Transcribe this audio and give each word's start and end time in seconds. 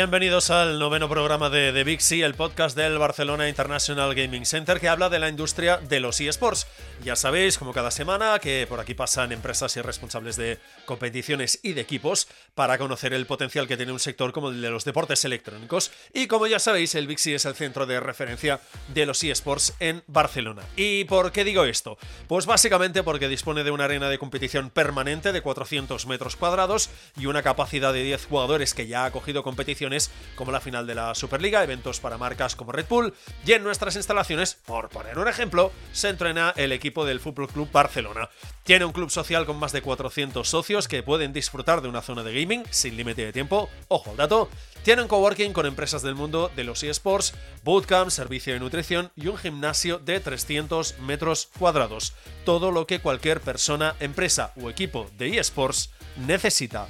Bienvenidos 0.00 0.48
al 0.48 0.78
noveno 0.78 1.10
programa 1.10 1.50
de 1.50 1.84
Big 1.84 2.00
C, 2.00 2.22
el 2.22 2.32
podcast 2.32 2.74
del 2.74 2.96
Barcelona 2.96 3.50
International 3.50 4.14
Gaming 4.14 4.46
Center 4.46 4.80
que 4.80 4.88
habla 4.88 5.10
de 5.10 5.18
la 5.18 5.28
industria 5.28 5.76
de 5.76 6.00
los 6.00 6.18
eSports. 6.22 6.66
Ya 7.04 7.16
sabéis, 7.16 7.58
como 7.58 7.74
cada 7.74 7.90
semana, 7.90 8.38
que 8.38 8.66
por 8.66 8.80
aquí 8.80 8.94
pasan 8.94 9.30
empresas 9.30 9.76
y 9.76 9.82
responsables 9.82 10.36
de 10.36 10.58
competiciones 10.86 11.60
y 11.62 11.74
de 11.74 11.82
equipos 11.82 12.28
para 12.54 12.78
conocer 12.78 13.12
el 13.12 13.26
potencial 13.26 13.68
que 13.68 13.76
tiene 13.76 13.92
un 13.92 14.00
sector 14.00 14.32
como 14.32 14.48
el 14.48 14.62
de 14.62 14.70
los 14.70 14.86
deportes 14.86 15.22
electrónicos. 15.26 15.90
Y 16.14 16.28
como 16.28 16.46
ya 16.46 16.60
sabéis, 16.60 16.94
el 16.94 17.18
C 17.18 17.34
es 17.34 17.44
el 17.44 17.54
centro 17.54 17.84
de 17.84 18.00
referencia 18.00 18.58
de 18.88 19.04
los 19.04 19.22
eSports 19.22 19.74
en 19.80 20.02
Barcelona. 20.06 20.62
¿Y 20.76 21.04
por 21.04 21.30
qué 21.30 21.44
digo 21.44 21.64
esto? 21.64 21.98
Pues 22.26 22.46
básicamente 22.46 23.02
porque 23.02 23.28
dispone 23.28 23.64
de 23.64 23.70
una 23.70 23.84
arena 23.84 24.08
de 24.08 24.18
competición 24.18 24.70
permanente 24.70 25.32
de 25.32 25.42
400 25.42 26.06
metros 26.06 26.36
cuadrados 26.36 26.88
y 27.18 27.26
una 27.26 27.42
capacidad 27.42 27.92
de 27.92 28.02
10 28.02 28.24
jugadores 28.24 28.72
que 28.72 28.86
ya 28.86 29.02
ha 29.02 29.06
acogido 29.06 29.42
competición 29.42 29.89
como 30.36 30.52
la 30.52 30.60
final 30.60 30.86
de 30.86 30.94
la 30.94 31.14
Superliga, 31.14 31.62
eventos 31.62 32.00
para 32.00 32.18
marcas 32.18 32.56
como 32.56 32.72
Red 32.72 32.86
Bull, 32.88 33.14
y 33.44 33.52
en 33.52 33.62
nuestras 33.62 33.96
instalaciones, 33.96 34.54
por 34.54 34.88
poner 34.88 35.18
un 35.18 35.28
ejemplo, 35.28 35.72
se 35.92 36.08
entrena 36.08 36.52
el 36.56 36.72
equipo 36.72 37.04
del 37.04 37.20
Fútbol 37.20 37.48
Club 37.48 37.70
Barcelona. 37.72 38.30
Tiene 38.64 38.84
un 38.84 38.92
club 38.92 39.10
social 39.10 39.46
con 39.46 39.58
más 39.58 39.72
de 39.72 39.82
400 39.82 40.48
socios 40.48 40.86
que 40.86 41.02
pueden 41.02 41.32
disfrutar 41.32 41.82
de 41.82 41.88
una 41.88 42.02
zona 42.02 42.22
de 42.22 42.40
gaming 42.40 42.64
sin 42.70 42.96
límite 42.96 43.24
de 43.24 43.32
tiempo, 43.32 43.68
ojo 43.88 44.10
al 44.10 44.16
dato, 44.16 44.48
tiene 44.82 45.02
un 45.02 45.08
coworking 45.08 45.52
con 45.52 45.66
empresas 45.66 46.02
del 46.02 46.14
mundo 46.14 46.50
de 46.56 46.64
los 46.64 46.82
eSports, 46.82 47.34
bootcamp, 47.64 48.10
servicio 48.10 48.54
de 48.54 48.60
nutrición 48.60 49.10
y 49.14 49.26
un 49.26 49.36
gimnasio 49.36 49.98
de 49.98 50.20
300 50.20 50.98
metros 51.00 51.50
cuadrados. 51.58 52.14
Todo 52.44 52.70
lo 52.70 52.86
que 52.86 53.00
cualquier 53.00 53.40
persona, 53.40 53.94
empresa 54.00 54.52
o 54.60 54.70
equipo 54.70 55.10
de 55.18 55.38
eSports 55.38 55.90
necesita. 56.16 56.88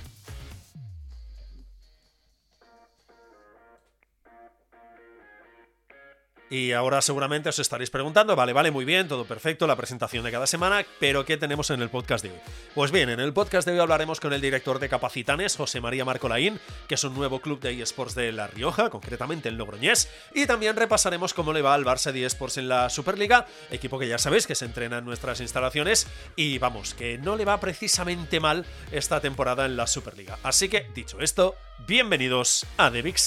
Y 6.51 6.73
ahora 6.73 7.01
seguramente 7.01 7.49
os 7.49 7.61
estaréis 7.61 7.91
preguntando, 7.91 8.35
vale, 8.35 8.53
vale, 8.53 8.73
muy 8.73 8.85
bien, 8.85 9.07
todo 9.07 9.25
perfecto, 9.25 9.69
la 9.69 9.77
presentación 9.77 10.25
de 10.25 10.33
cada 10.33 10.49
semana, 10.49 10.85
pero 10.99 11.25
¿qué 11.25 11.37
tenemos 11.37 11.71
en 11.71 11.81
el 11.81 11.91
podcast 11.91 12.25
de 12.25 12.33
hoy? 12.33 12.39
Pues 12.75 12.91
bien, 12.91 13.09
en 13.09 13.21
el 13.21 13.33
podcast 13.33 13.69
de 13.69 13.75
hoy 13.75 13.79
hablaremos 13.79 14.19
con 14.19 14.33
el 14.33 14.41
director 14.41 14.81
de 14.81 14.89
Capacitanes, 14.89 15.55
José 15.57 15.81
María 15.81 16.05
Marcolaín, 16.05 16.59
que 16.89 16.97
es 16.97 17.05
un 17.05 17.15
nuevo 17.15 17.41
club 17.41 17.61
de 17.61 17.81
eSports 17.81 18.17
de 18.17 18.33
La 18.33 18.49
Rioja, 18.49 18.91
concretamente 18.91 19.49
el 19.49 19.57
Logroñés, 19.57 20.11
y 20.35 20.47
también 20.47 20.75
repasaremos 20.75 21.35
cómo 21.35 21.53
le 21.53 21.63
va 21.63 21.75
al 21.75 21.85
Barça 21.85 22.11
de 22.11 22.27
eSports 22.27 22.59
en 22.59 22.69
la 22.69 22.91
Superliga, 22.91 23.47
equipo 23.71 24.01
que 24.01 24.09
ya 24.09 24.19
sabéis 24.19 24.49
que 24.49 24.57
se 24.57 24.65
entrena 24.65 24.99
en 24.99 25.05
nuestras 25.05 25.41
instalaciones, 25.41 26.09
y 26.35 26.59
vamos, 26.59 26.95
que 26.95 27.17
no 27.19 27.37
le 27.37 27.45
va 27.45 27.61
precisamente 27.61 28.41
mal 28.41 28.67
esta 28.91 29.21
temporada 29.21 29.67
en 29.67 29.77
la 29.77 29.87
Superliga. 29.87 30.37
Así 30.43 30.69
que, 30.69 30.89
dicho 30.97 31.21
esto, 31.21 31.55
bienvenidos 31.87 32.67
a 32.77 32.91
The 32.91 33.03
Big 33.03 33.19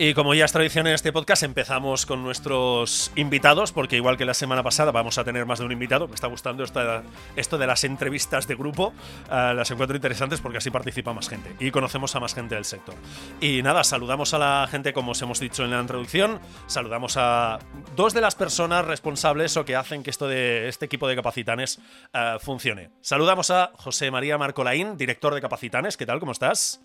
Y 0.00 0.14
como 0.14 0.32
ya 0.32 0.44
es 0.44 0.52
tradición 0.52 0.86
en 0.86 0.94
este 0.94 1.12
podcast, 1.12 1.42
empezamos 1.42 2.06
con 2.06 2.22
nuestros 2.22 3.10
invitados, 3.16 3.72
porque 3.72 3.96
igual 3.96 4.16
que 4.16 4.24
la 4.24 4.32
semana 4.32 4.62
pasada 4.62 4.92
vamos 4.92 5.18
a 5.18 5.24
tener 5.24 5.44
más 5.44 5.58
de 5.58 5.64
un 5.64 5.72
invitado. 5.72 6.06
Me 6.06 6.14
está 6.14 6.28
gustando 6.28 6.62
esto 6.62 7.58
de 7.58 7.66
las 7.66 7.82
entrevistas 7.82 8.46
de 8.46 8.54
grupo. 8.54 8.94
Eh, 9.28 9.52
las 9.56 9.68
encuentro 9.72 9.96
interesantes 9.96 10.40
porque 10.40 10.58
así 10.58 10.70
participa 10.70 11.12
más 11.12 11.28
gente 11.28 11.52
y 11.58 11.72
conocemos 11.72 12.14
a 12.14 12.20
más 12.20 12.32
gente 12.32 12.54
del 12.54 12.64
sector. 12.64 12.94
Y 13.40 13.60
nada, 13.62 13.82
saludamos 13.82 14.34
a 14.34 14.38
la 14.38 14.68
gente 14.70 14.92
como 14.92 15.10
os 15.10 15.22
hemos 15.22 15.40
dicho 15.40 15.64
en 15.64 15.72
la 15.72 15.80
introducción. 15.80 16.38
Saludamos 16.68 17.16
a 17.16 17.58
dos 17.96 18.14
de 18.14 18.20
las 18.20 18.36
personas 18.36 18.84
responsables 18.84 19.56
o 19.56 19.64
que 19.64 19.74
hacen 19.74 20.04
que 20.04 20.10
esto 20.10 20.28
de 20.28 20.68
este 20.68 20.84
equipo 20.84 21.08
de 21.08 21.16
Capacitanes 21.16 21.80
eh, 22.12 22.36
funcione. 22.40 22.90
Saludamos 23.00 23.50
a 23.50 23.72
José 23.74 24.12
María 24.12 24.38
Marcolaín, 24.38 24.96
director 24.96 25.34
de 25.34 25.40
Capacitanes. 25.40 25.96
¿Qué 25.96 26.06
tal? 26.06 26.20
¿Cómo 26.20 26.30
estás? 26.30 26.80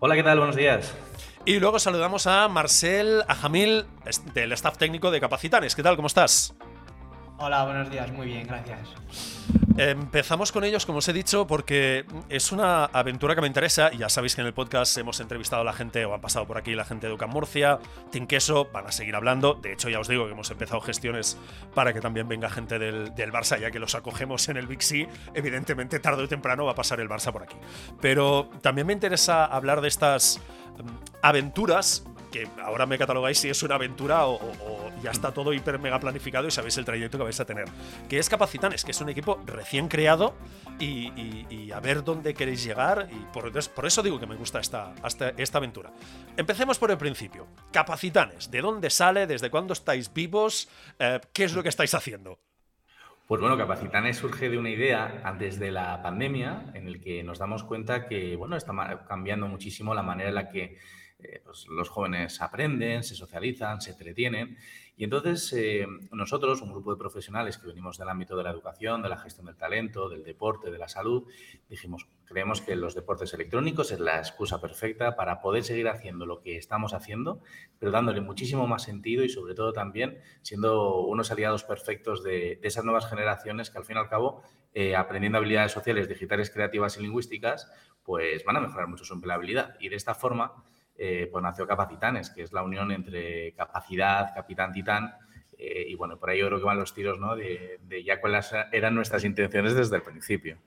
Hola, 0.00 0.14
¿qué 0.14 0.22
tal? 0.22 0.38
Buenos 0.38 0.56
días. 0.56 0.94
Y 1.48 1.60
luego 1.60 1.78
saludamos 1.78 2.26
a 2.26 2.48
Marcel 2.48 3.22
Ajamil, 3.28 3.86
del 4.34 4.50
staff 4.50 4.78
técnico 4.78 5.12
de 5.12 5.20
Capacitanes. 5.20 5.76
¿Qué 5.76 5.82
tal? 5.84 5.94
¿Cómo 5.94 6.08
estás? 6.08 6.56
Hola, 7.38 7.64
buenos 7.64 7.90
días. 7.90 8.10
Muy 8.12 8.26
bien, 8.28 8.46
gracias. 8.46 8.88
Empezamos 9.76 10.52
con 10.52 10.64
ellos, 10.64 10.86
como 10.86 10.98
os 10.98 11.08
he 11.08 11.12
dicho, 11.12 11.46
porque 11.46 12.06
es 12.30 12.50
una 12.50 12.86
aventura 12.86 13.34
que 13.34 13.42
me 13.42 13.46
interesa. 13.46 13.92
Ya 13.92 14.08
sabéis 14.08 14.34
que 14.34 14.40
en 14.40 14.46
el 14.46 14.54
podcast 14.54 14.96
hemos 14.96 15.20
entrevistado 15.20 15.60
a 15.60 15.64
la 15.66 15.74
gente, 15.74 16.06
o 16.06 16.14
han 16.14 16.20
pasado 16.22 16.46
por 16.46 16.56
aquí 16.56 16.74
la 16.74 16.86
gente 16.86 17.08
de 17.08 17.12
Ucam 17.12 17.28
Murcia, 17.28 17.78
Queso, 18.26 18.70
van 18.72 18.86
a 18.86 18.92
seguir 18.92 19.14
hablando. 19.14 19.52
De 19.52 19.74
hecho, 19.74 19.90
ya 19.90 20.00
os 20.00 20.08
digo 20.08 20.24
que 20.24 20.32
hemos 20.32 20.50
empezado 20.50 20.80
gestiones 20.80 21.36
para 21.74 21.92
que 21.92 22.00
también 22.00 22.26
venga 22.26 22.48
gente 22.48 22.78
del, 22.78 23.14
del 23.14 23.32
Barça, 23.32 23.60
ya 23.60 23.70
que 23.70 23.78
los 23.78 23.94
acogemos 23.94 24.48
en 24.48 24.56
el 24.56 24.66
Big 24.66 24.82
C. 24.82 25.06
Evidentemente, 25.34 26.00
tarde 26.00 26.22
o 26.22 26.28
temprano 26.28 26.64
va 26.64 26.72
a 26.72 26.74
pasar 26.74 27.00
el 27.00 27.08
Barça 27.08 27.32
por 27.32 27.42
aquí. 27.42 27.56
Pero 28.00 28.48
también 28.62 28.86
me 28.86 28.94
interesa 28.94 29.44
hablar 29.44 29.82
de 29.82 29.88
estas 29.88 30.40
mm, 30.78 30.88
aventuras 31.20 32.02
que 32.36 32.48
ahora 32.62 32.84
me 32.84 32.98
catalogáis 32.98 33.38
si 33.38 33.48
es 33.48 33.62
una 33.62 33.76
aventura 33.76 34.26
o, 34.26 34.92
ya 35.02 35.10
está 35.10 35.32
todo 35.32 35.54
hiper 35.54 35.78
mega 35.78 35.98
planificado 35.98 36.46
y 36.46 36.50
sabéis 36.50 36.76
el 36.76 36.84
trayecto 36.84 37.16
que 37.16 37.24
vais 37.24 37.40
a 37.40 37.46
tener. 37.46 37.66
Que 38.08 38.18
es 38.18 38.28
Capacitanes, 38.28 38.84
que 38.84 38.90
es 38.90 39.00
un 39.00 39.08
equipo 39.08 39.40
recién 39.46 39.88
creado 39.88 40.34
y, 40.78 41.70
a 41.72 41.80
ver 41.80 42.04
dónde 42.04 42.34
queréis 42.34 42.62
llegar. 42.62 43.08
Y 43.10 43.32
por, 43.32 43.50
eso 43.86 44.02
digo 44.02 44.20
que 44.20 44.26
me 44.26 44.36
gusta 44.36 44.60
esta, 44.60 44.94
esta, 45.36 45.58
aventura. 45.58 45.90
Empecemos 46.36 46.78
por 46.78 46.90
el 46.90 46.98
principio. 46.98 47.46
Capacitanes, 47.72 48.50
¿de 48.50 48.60
dónde 48.60 48.90
sale? 48.90 49.26
¿Desde 49.26 49.50
cuándo 49.50 49.72
estáis 49.72 50.12
vivos? 50.12 50.68
Eh, 50.98 51.20
¿Qué 51.32 51.44
es 51.44 51.54
lo 51.54 51.62
que 51.62 51.70
estáis 51.70 51.94
haciendo? 51.94 52.38
Pues 53.26 53.40
bueno, 53.40 53.56
Capacitanes 53.56 54.18
surge 54.18 54.50
de 54.50 54.58
una 54.58 54.70
idea 54.70 55.22
antes 55.24 55.58
de 55.58 55.70
la 55.70 56.02
pandemia 56.02 56.66
en 56.74 56.86
el 56.86 57.00
que 57.00 57.22
nos 57.22 57.38
damos 57.38 57.64
cuenta 57.64 58.06
que 58.06 58.36
bueno, 58.36 58.56
está 58.56 58.72
cambiando 59.08 59.48
muchísimo 59.48 59.94
la 59.94 60.02
manera 60.02 60.28
en 60.28 60.34
la 60.34 60.48
que 60.48 60.78
eh, 61.18 61.40
pues, 61.42 61.66
los 61.68 61.88
jóvenes 61.88 62.42
aprenden, 62.42 63.02
se 63.02 63.14
socializan, 63.14 63.80
se 63.80 63.92
entretienen. 63.92 64.58
Y 64.98 65.04
entonces 65.04 65.52
eh, 65.54 65.86
nosotros, 66.10 66.62
un 66.62 66.72
grupo 66.72 66.90
de 66.92 66.98
profesionales 66.98 67.58
que 67.58 67.66
venimos 67.66 67.98
del 67.98 68.08
ámbito 68.08 68.36
de 68.36 68.44
la 68.44 68.50
educación, 68.50 69.02
de 69.02 69.08
la 69.08 69.18
gestión 69.18 69.46
del 69.46 69.56
talento, 69.56 70.08
del 70.08 70.24
deporte, 70.24 70.70
de 70.70 70.78
la 70.78 70.88
salud, 70.88 71.24
dijimos, 71.68 72.08
creemos 72.24 72.60
que 72.60 72.76
los 72.76 72.94
deportes 72.94 73.32
electrónicos 73.34 73.92
es 73.92 74.00
la 74.00 74.18
excusa 74.18 74.60
perfecta 74.60 75.16
para 75.16 75.40
poder 75.40 75.64
seguir 75.64 75.88
haciendo 75.88 76.24
lo 76.26 76.40
que 76.40 76.56
estamos 76.56 76.94
haciendo, 76.94 77.40
pero 77.78 77.92
dándole 77.92 78.20
muchísimo 78.20 78.66
más 78.66 78.82
sentido 78.82 79.22
y 79.22 79.28
sobre 79.28 79.54
todo 79.54 79.72
también 79.72 80.18
siendo 80.42 81.00
unos 81.00 81.30
aliados 81.30 81.64
perfectos 81.64 82.22
de, 82.22 82.58
esas 82.62 82.84
nuevas 82.84 83.08
generaciones 83.08 83.70
que 83.70 83.78
al 83.78 83.84
fin 83.84 83.96
y 83.96 84.00
al 84.00 84.08
cabo, 84.08 84.42
eh, 84.74 84.96
aprendiendo 84.96 85.38
habilidades 85.38 85.72
sociales, 85.72 86.08
digitales, 86.08 86.50
creativas 86.50 86.96
y 86.98 87.02
lingüísticas, 87.02 87.70
pues 88.02 88.44
van 88.44 88.56
a 88.56 88.60
mejorar 88.60 88.88
mucho 88.88 89.04
su 89.04 89.14
empleabilidad. 89.14 89.76
Y 89.78 89.88
de 89.88 89.96
esta 89.96 90.14
forma 90.14 90.64
eh, 90.98 91.28
pues 91.30 91.42
nació 91.42 91.66
Capacitanes, 91.66 92.30
que 92.30 92.42
es 92.42 92.52
la 92.52 92.62
unión 92.62 92.90
entre 92.90 93.52
capacidad, 93.52 94.34
capitán, 94.34 94.72
titán. 94.72 95.14
Eh, 95.58 95.86
y 95.88 95.94
bueno, 95.94 96.18
por 96.18 96.30
ahí 96.30 96.38
yo 96.38 96.46
creo 96.46 96.58
que 96.58 96.64
van 96.64 96.78
los 96.78 96.94
tiros, 96.94 97.18
¿no? 97.18 97.36
De, 97.36 97.78
ya 98.04 98.20
cuáles 98.20 98.52
eran 98.72 98.94
nuestras 98.94 99.24
intenciones 99.24 99.74
desde 99.74 99.96
el 99.96 100.02
principio. 100.02 100.58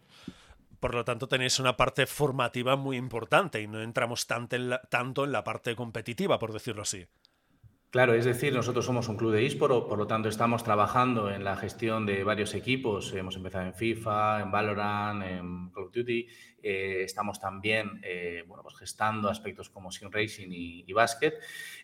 Por 0.79 0.95
lo 0.95 1.03
tanto, 1.03 1.27
tenéis 1.27 1.59
una 1.59 1.75
parte 1.75 2.05
formativa 2.05 2.75
muy 2.75 2.95
importante 2.95 3.61
y 3.61 3.67
no 3.67 3.81
entramos 3.81 4.27
tanto 4.27 4.55
en 4.55 4.69
la, 4.69 4.81
tanto 4.81 5.25
en 5.25 5.31
la 5.31 5.43
parte 5.43 5.75
competitiva, 5.75 6.39
por 6.39 6.53
decirlo 6.53 6.83
así. 6.83 7.05
Claro, 7.91 8.13
es 8.13 8.25
decir, 8.25 8.53
nosotros 8.53 8.85
somos 8.85 9.09
un 9.09 9.17
club 9.17 9.31
de 9.31 9.43
eSport, 9.47 9.87
por 9.87 9.97
lo 9.97 10.05
tanto 10.05 10.29
estamos 10.29 10.63
trabajando 10.63 11.31
en 11.31 11.43
la 11.43 11.55
gestión 11.57 12.05
de 12.05 12.23
varios 12.23 12.53
equipos. 12.53 13.11
Hemos 13.15 13.35
empezado 13.35 13.65
en 13.65 13.73
FIFA, 13.73 14.41
en 14.41 14.51
Valorant, 14.51 15.23
en 15.23 15.71
Call 15.71 15.85
of 15.85 15.91
Duty. 15.91 16.27
Eh, 16.61 17.01
estamos 17.03 17.39
también 17.39 17.99
eh, 18.03 18.43
bueno, 18.45 18.61
pues 18.61 18.75
gestando 18.75 19.27
aspectos 19.27 19.71
como 19.71 19.91
Sim 19.91 20.11
Racing 20.11 20.49
y, 20.51 20.93
Basket, 20.93 21.33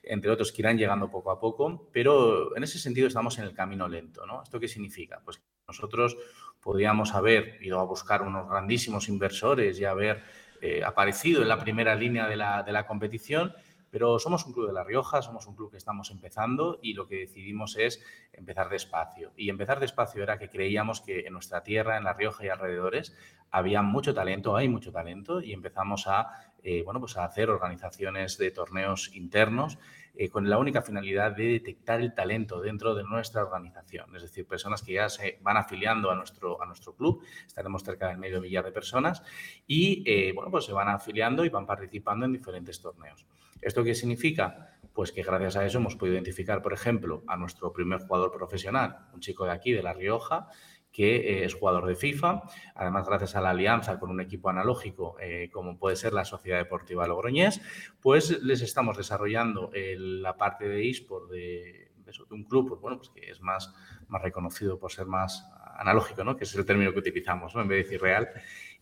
entre 0.03 0.29
otros 0.29 0.51
que 0.51 0.61
irán 0.61 0.77
llegando 0.77 1.09
poco 1.09 1.31
a 1.31 1.39
poco, 1.39 1.89
pero 1.91 2.55
en 2.55 2.61
ese 2.61 2.77
sentido 2.77 3.07
estamos 3.07 3.39
en 3.39 3.45
el 3.45 3.55
camino 3.55 3.87
lento. 3.87 4.27
¿no? 4.27 4.43
¿Esto 4.43 4.59
qué 4.59 4.67
significa? 4.67 5.23
Pues 5.25 5.41
nosotros 5.67 6.17
podríamos 6.61 7.15
haber 7.15 7.57
ido 7.63 7.79
a 7.79 7.83
buscar 7.83 8.21
unos 8.21 8.47
grandísimos 8.47 9.09
inversores 9.09 9.79
y 9.79 9.85
haber 9.85 10.21
eh, 10.61 10.83
aparecido 10.83 11.41
en 11.41 11.47
la 11.47 11.57
primera 11.57 11.95
línea 11.95 12.27
de 12.27 12.35
la, 12.35 12.61
de 12.61 12.73
la 12.73 12.85
competición 12.85 13.55
pero 13.95 14.19
somos 14.19 14.45
un 14.45 14.51
club 14.51 14.67
de 14.67 14.73
La 14.73 14.83
Rioja, 14.83 15.21
somos 15.21 15.47
un 15.47 15.55
club 15.55 15.71
que 15.71 15.77
estamos 15.77 16.11
empezando 16.11 16.79
y 16.81 16.95
lo 16.95 17.07
que 17.07 17.19
decidimos 17.19 17.77
es 17.77 18.03
empezar 18.33 18.67
despacio. 18.67 19.31
Y 19.37 19.49
empezar 19.49 19.79
despacio 19.79 20.21
era 20.21 20.37
que 20.37 20.49
creíamos 20.49 20.99
que 20.99 21.21
en 21.21 21.31
nuestra 21.31 21.63
tierra, 21.63 21.95
en 21.95 22.03
La 22.03 22.11
Rioja 22.11 22.43
y 22.43 22.49
alrededores, 22.49 23.15
había 23.51 23.81
mucho 23.83 24.13
talento, 24.13 24.57
hay 24.57 24.67
mucho 24.67 24.91
talento 24.91 25.39
y 25.39 25.53
empezamos 25.53 26.07
a, 26.07 26.27
eh, 26.61 26.83
bueno, 26.83 26.99
pues 26.99 27.15
a 27.15 27.23
hacer 27.23 27.49
organizaciones 27.49 28.37
de 28.37 28.51
torneos 28.51 29.15
internos 29.15 29.79
eh, 30.13 30.27
con 30.27 30.49
la 30.49 30.57
única 30.57 30.81
finalidad 30.81 31.31
de 31.31 31.45
detectar 31.45 32.01
el 32.01 32.13
talento 32.13 32.59
dentro 32.59 32.95
de 32.95 33.05
nuestra 33.05 33.43
organización, 33.43 34.13
es 34.13 34.23
decir, 34.23 34.45
personas 34.45 34.81
que 34.81 34.91
ya 34.91 35.07
se 35.07 35.39
van 35.41 35.55
afiliando 35.55 36.11
a 36.11 36.15
nuestro, 36.15 36.61
a 36.61 36.65
nuestro 36.65 36.97
club, 36.97 37.23
estaremos 37.47 37.81
cerca 37.81 38.09
del 38.09 38.17
medio 38.17 38.41
millar 38.41 38.65
de 38.65 38.73
personas 38.73 39.23
y, 39.67 40.03
eh, 40.05 40.33
bueno, 40.33 40.51
pues 40.51 40.65
se 40.65 40.73
van 40.73 40.89
afiliando 40.89 41.45
y 41.45 41.49
van 41.49 41.65
participando 41.65 42.25
en 42.25 42.33
diferentes 42.33 42.81
torneos. 42.81 43.25
¿Esto 43.61 43.83
qué 43.83 43.95
significa? 43.95 44.77
Pues 44.93 45.11
que 45.11 45.23
gracias 45.23 45.55
a 45.57 45.65
eso 45.65 45.79
hemos 45.79 45.95
podido 45.95 46.15
identificar, 46.15 46.61
por 46.61 46.73
ejemplo, 46.73 47.23
a 47.27 47.35
nuestro 47.35 47.73
primer 47.73 48.01
jugador 48.01 48.31
profesional, 48.31 49.07
un 49.13 49.19
chico 49.19 49.45
de 49.45 49.51
aquí, 49.51 49.71
de 49.71 49.83
La 49.83 49.93
Rioja, 49.93 50.47
que 50.95 51.17
eh, 51.17 51.43
es 51.43 51.53
jugador 51.53 51.85
de 51.85 51.95
FIFA. 51.95 52.43
Además, 52.75 53.05
gracias 53.05 53.35
a 53.35 53.41
la 53.41 53.49
alianza 53.49 53.99
con 53.99 54.09
un 54.09 54.21
equipo 54.21 54.49
analógico, 54.49 55.17
eh, 55.19 55.49
como 55.51 55.77
puede 55.77 55.97
ser 55.97 56.13
la 56.13 56.23
Sociedad 56.23 56.57
Deportiva 56.57 57.05
Logroñés, 57.05 57.61
pues 57.99 58.41
les 58.41 58.61
estamos 58.61 58.95
desarrollando 58.95 59.71
la 59.73 60.37
parte 60.37 60.69
de 60.69 60.89
eSport 60.89 61.29
de, 61.29 61.91
un 62.29 62.45
club, 62.45 62.69
pues 62.69 62.79
bueno, 62.79 62.97
pues 62.97 63.09
que 63.09 63.29
es 63.29 63.41
más, 63.41 63.73
más 64.07 64.21
reconocido 64.21 64.79
por 64.79 64.91
ser 64.91 65.07
más 65.07 65.45
analógico, 65.75 66.23
¿no? 66.23 66.37
Que 66.37 66.45
es 66.45 66.55
el 66.55 66.65
término 66.65 66.93
que 66.93 66.99
utilizamos. 66.99 67.53
En 67.55 67.67
vez 67.67 67.77
de 67.79 67.83
decir 67.83 68.01
real. 68.01 68.29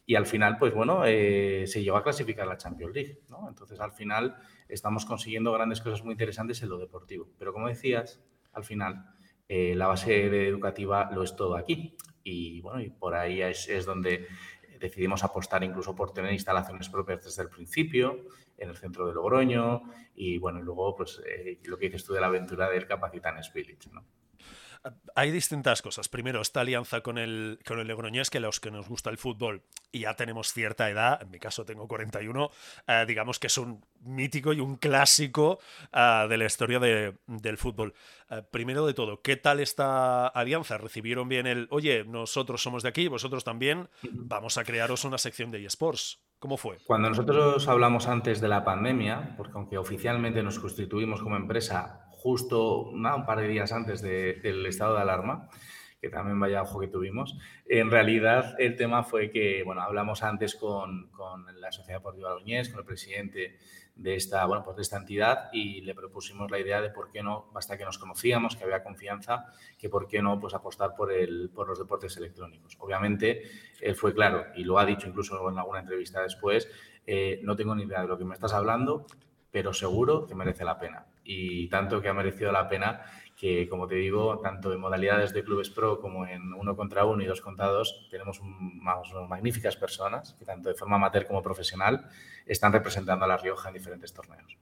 Y 0.06 0.16
al 0.16 0.26
final, 0.26 0.58
pues 0.58 0.74
bueno, 0.74 1.04
eh, 1.06 1.64
se 1.66 1.82
llegó 1.82 1.98
a 1.98 2.04
clasificar 2.04 2.46
la 2.46 2.58
Champions 2.58 2.94
League, 2.94 3.22
¿no? 3.30 3.48
Entonces, 3.48 3.80
al 3.80 3.94
final, 3.94 4.36
estamos 4.68 5.06
consiguiendo 5.06 5.54
grandes 5.54 5.80
cosas 5.80 6.04
muy 6.04 6.12
interesantes 6.12 6.62
en 6.62 6.70
lo 6.70 6.78
deportivo. 6.78 7.30
Pero 7.40 7.54
como 7.54 7.70
decías, 7.70 8.22
al 8.52 8.66
final, 8.66 9.06
eh, 9.48 9.76
la 9.76 9.88
base 9.88 10.26
educativa 10.48 11.10
lo 11.14 11.24
es 11.24 11.36
todo 11.36 11.56
aquí. 11.56 11.96
Y 12.24 12.62
bueno, 12.62 12.82
y 12.82 12.90
por 12.90 13.16
ahí 13.16 13.42
es, 13.42 13.86
donde 13.86 14.28
decidimos 14.80 15.24
apostar 15.24 15.64
incluso 15.64 15.96
por 15.96 16.12
tener 16.12 16.34
instalaciones 16.34 16.90
propias 16.90 17.24
desde 17.24 17.44
el 17.44 17.50
principio, 17.50 18.26
en 18.58 18.70
el 18.70 18.76
centro 18.76 19.08
de 19.08 19.14
Logroño, 19.14 19.84
y 20.16 20.38
bueno, 20.38 20.60
y 20.60 20.64
luego 20.64 20.96
pues 20.96 21.22
eh, 21.26 21.60
lo 21.64 21.78
que 21.78 21.86
dices 21.86 22.04
tú 22.06 22.14
de 22.14 22.22
la 22.22 22.28
aventura 22.28 22.70
del 22.70 22.86
Capacitanes 22.86 23.52
Village, 23.54 23.90
¿no? 23.92 24.04
Hay 25.16 25.32
distintas 25.32 25.82
cosas. 25.82 26.10
Primero, 26.10 26.42
esta 26.42 26.62
alianza 26.62 27.02
con 27.02 27.18
el, 27.18 27.60
con 27.66 27.80
el 27.80 27.88
Logroñés, 27.88 28.30
que 28.30 28.40
los 28.40 28.60
que 28.60 28.72
nos 28.72 28.88
gusta 28.88 29.10
el 29.10 29.18
fútbol 29.18 29.64
y 29.92 30.02
ya 30.02 30.16
tenemos 30.16 30.52
cierta 30.52 30.90
edad, 30.90 31.22
en 31.22 31.32
mi 31.32 31.40
caso 31.40 31.66
tengo 31.66 31.88
41, 31.88 32.50
eh, 32.88 33.06
digamos 33.08 33.40
que 33.40 33.48
es 33.48 33.58
un 33.58 33.86
mítico 34.02 34.54
y 34.54 34.60
un 34.60 34.76
clásico 34.76 35.60
eh, 35.94 36.26
de 36.28 36.38
la 36.38 36.46
historia 36.46 36.80
del 36.80 37.58
fútbol. 37.58 37.94
Eh, 38.30 38.42
primero 38.50 38.86
de 38.86 38.94
todo, 38.94 39.22
¿qué 39.22 39.38
tal 39.38 39.60
esta 39.60 40.28
alianza? 40.28 40.78
¿Recibieron 40.78 41.30
bien 41.30 41.48
el, 41.48 41.68
oye, 41.70 42.04
nosotros 42.04 42.62
somos 42.62 42.84
de 42.84 42.90
aquí, 42.90 43.08
vosotros 43.08 43.44
también, 43.44 43.90
vamos 44.12 44.58
a 44.58 44.64
crearos 44.64 45.06
una 45.06 45.18
sección 45.18 45.52
de 45.52 45.64
eSports? 45.64 46.20
¿Cómo 46.40 46.58
fue? 46.58 46.78
Cuando 46.86 47.10
nosotros 47.10 47.70
hablamos 47.70 48.08
antes 48.08 48.42
de 48.42 48.50
la 48.50 48.66
pandemia, 48.66 49.36
porque 49.38 49.54
aunque 49.56 49.78
oficialmente 49.78 50.44
nos 50.44 50.60
constituimos 50.60 51.22
como 51.22 51.38
empresa 51.38 52.10
justo 52.24 52.84
un 52.84 53.26
par 53.26 53.42
de 53.42 53.50
días 53.50 53.74
antes 53.74 54.02
del 54.02 54.66
estado 54.66 54.96
de 54.96 55.02
alarma, 55.02 55.50
que 56.00 56.08
también 56.10 56.40
vaya 56.40 56.62
ojo 56.62 56.80
que 56.80 56.88
tuvimos. 56.88 57.38
En 57.66 57.92
realidad, 57.92 58.56
el 58.60 58.78
tema 58.78 59.04
fue 59.04 59.30
que, 59.30 59.62
bueno, 59.64 59.82
hablamos 59.82 60.24
antes 60.24 60.56
con, 60.56 61.10
con 61.12 61.46
la 61.60 61.70
Sociedad 61.74 62.00
Deportiva 62.00 62.30
Loñés, 62.30 62.70
con 62.70 62.80
el 62.80 62.86
presidente 62.86 63.58
de 63.96 64.16
esta, 64.16 64.46
bueno, 64.46 64.64
pues 64.64 64.78
de 64.78 64.84
esta 64.84 64.98
entidad 64.98 65.50
y 65.52 65.82
le 65.82 65.94
propusimos 65.94 66.50
la 66.50 66.60
idea 66.60 66.82
de 66.82 66.92
por 66.92 67.12
qué 67.12 67.22
no, 67.22 67.50
basta 67.52 67.78
que 67.78 67.84
nos 67.84 67.98
conocíamos, 67.98 68.56
que 68.56 68.64
había 68.64 68.84
confianza, 68.84 69.46
que 69.78 69.90
por 69.90 70.08
qué 70.08 70.22
no 70.22 70.40
pues 70.40 70.54
apostar 70.54 70.96
por, 70.96 71.12
el, 71.12 71.52
por 71.54 71.68
los 71.68 71.78
deportes 71.78 72.16
electrónicos. 72.16 72.78
Obviamente, 72.80 73.44
él 73.82 73.96
fue 73.96 74.14
claro 74.14 74.46
y 74.56 74.64
lo 74.64 74.80
ha 74.80 74.86
dicho 74.86 75.10
incluso 75.10 75.50
en 75.50 75.58
alguna 75.58 75.82
entrevista 75.82 76.22
después, 76.22 76.70
eh, 77.06 77.42
no 77.44 77.58
tengo 77.58 77.76
ni 77.76 77.84
idea 77.84 78.02
de 78.02 78.08
lo 78.08 78.18
que 78.18 78.24
me 78.24 78.34
estás 78.34 78.54
hablando, 78.54 79.08
pero 79.52 79.74
seguro 79.74 80.26
que 80.26 80.36
merece 80.36 80.64
la 80.64 80.80
pena 80.80 81.06
y 81.24 81.68
tanto 81.70 82.02
que 82.02 82.10
ha 82.10 82.14
merecido 82.14 82.52
la 82.52 82.68
pena 82.68 83.06
que, 83.38 83.68
como 83.68 83.88
te 83.88 83.96
digo, 83.96 84.40
tanto 84.40 84.72
en 84.72 84.80
modalidades 84.80 85.34
de 85.34 85.44
clubes 85.44 85.70
pro 85.70 86.00
como 86.00 86.26
en 86.26 86.54
uno 86.54 86.76
contra 86.76 87.06
uno 87.06 87.24
y 87.24 87.26
dos 87.26 87.42
contra 87.42 87.68
dos, 87.68 88.08
tenemos 88.10 88.40
magníficas 88.42 89.76
personas 89.76 90.36
que 90.38 90.46
tanto 90.46 90.70
de 90.70 90.76
forma 90.76 90.96
amateur 90.96 91.26
como 91.26 91.42
profesional 91.42 92.08
están 92.46 92.72
representando 92.72 93.26
a 93.26 93.28
La 93.28 93.38
Rioja 93.38 93.70
en 93.70 93.74
diferentes 93.74 94.14
torneos. 94.14 94.58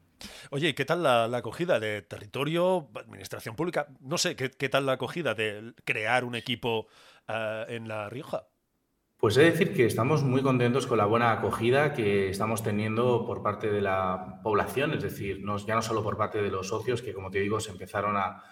Oye, 0.52 0.70
¿y 0.70 0.74
qué 0.74 0.86
tal 0.86 1.04
la, 1.04 1.26
acogida 1.26 1.80
de 1.80 2.02
territorio, 2.02 2.90
administración 2.96 3.56
pública? 3.56 3.88
No 4.00 4.18
sé, 4.18 4.36
¿qué, 4.36 4.70
tal 4.70 4.86
la 4.86 4.94
acogida 4.94 5.34
de 5.34 5.74
crear 5.84 6.24
un 6.24 6.36
equipo 6.36 6.88
eh, 7.28 7.66
en 7.70 7.88
La 7.88 8.10
Rioja? 8.10 8.46
Pues 9.22 9.38
he 9.38 9.42
de 9.42 9.52
decir 9.52 9.72
que 9.72 9.86
estamos 9.86 10.24
muy 10.24 10.42
contentos 10.42 10.88
con 10.88 10.98
la 10.98 11.06
buena 11.06 11.32
acogida 11.32 11.94
que 11.94 12.30
estamos 12.30 12.64
teniendo 12.64 13.24
por 13.24 13.44
parte 13.44 13.70
de 13.70 13.80
la 13.80 14.40
población, 14.42 14.94
es 14.94 15.04
decir, 15.04 15.42
no, 15.44 15.60
ya 15.60 15.76
no 15.76 15.84
solo 15.84 16.02
por 16.02 16.18
parte 16.18 16.42
de 16.42 16.50
los 16.50 16.70
socios 16.70 17.04
que, 17.04 17.14
como 17.14 17.30
te 17.30 17.40
digo, 17.40 17.60
se 17.60 17.70
empezaron 17.70 18.18
a, 18.18 18.44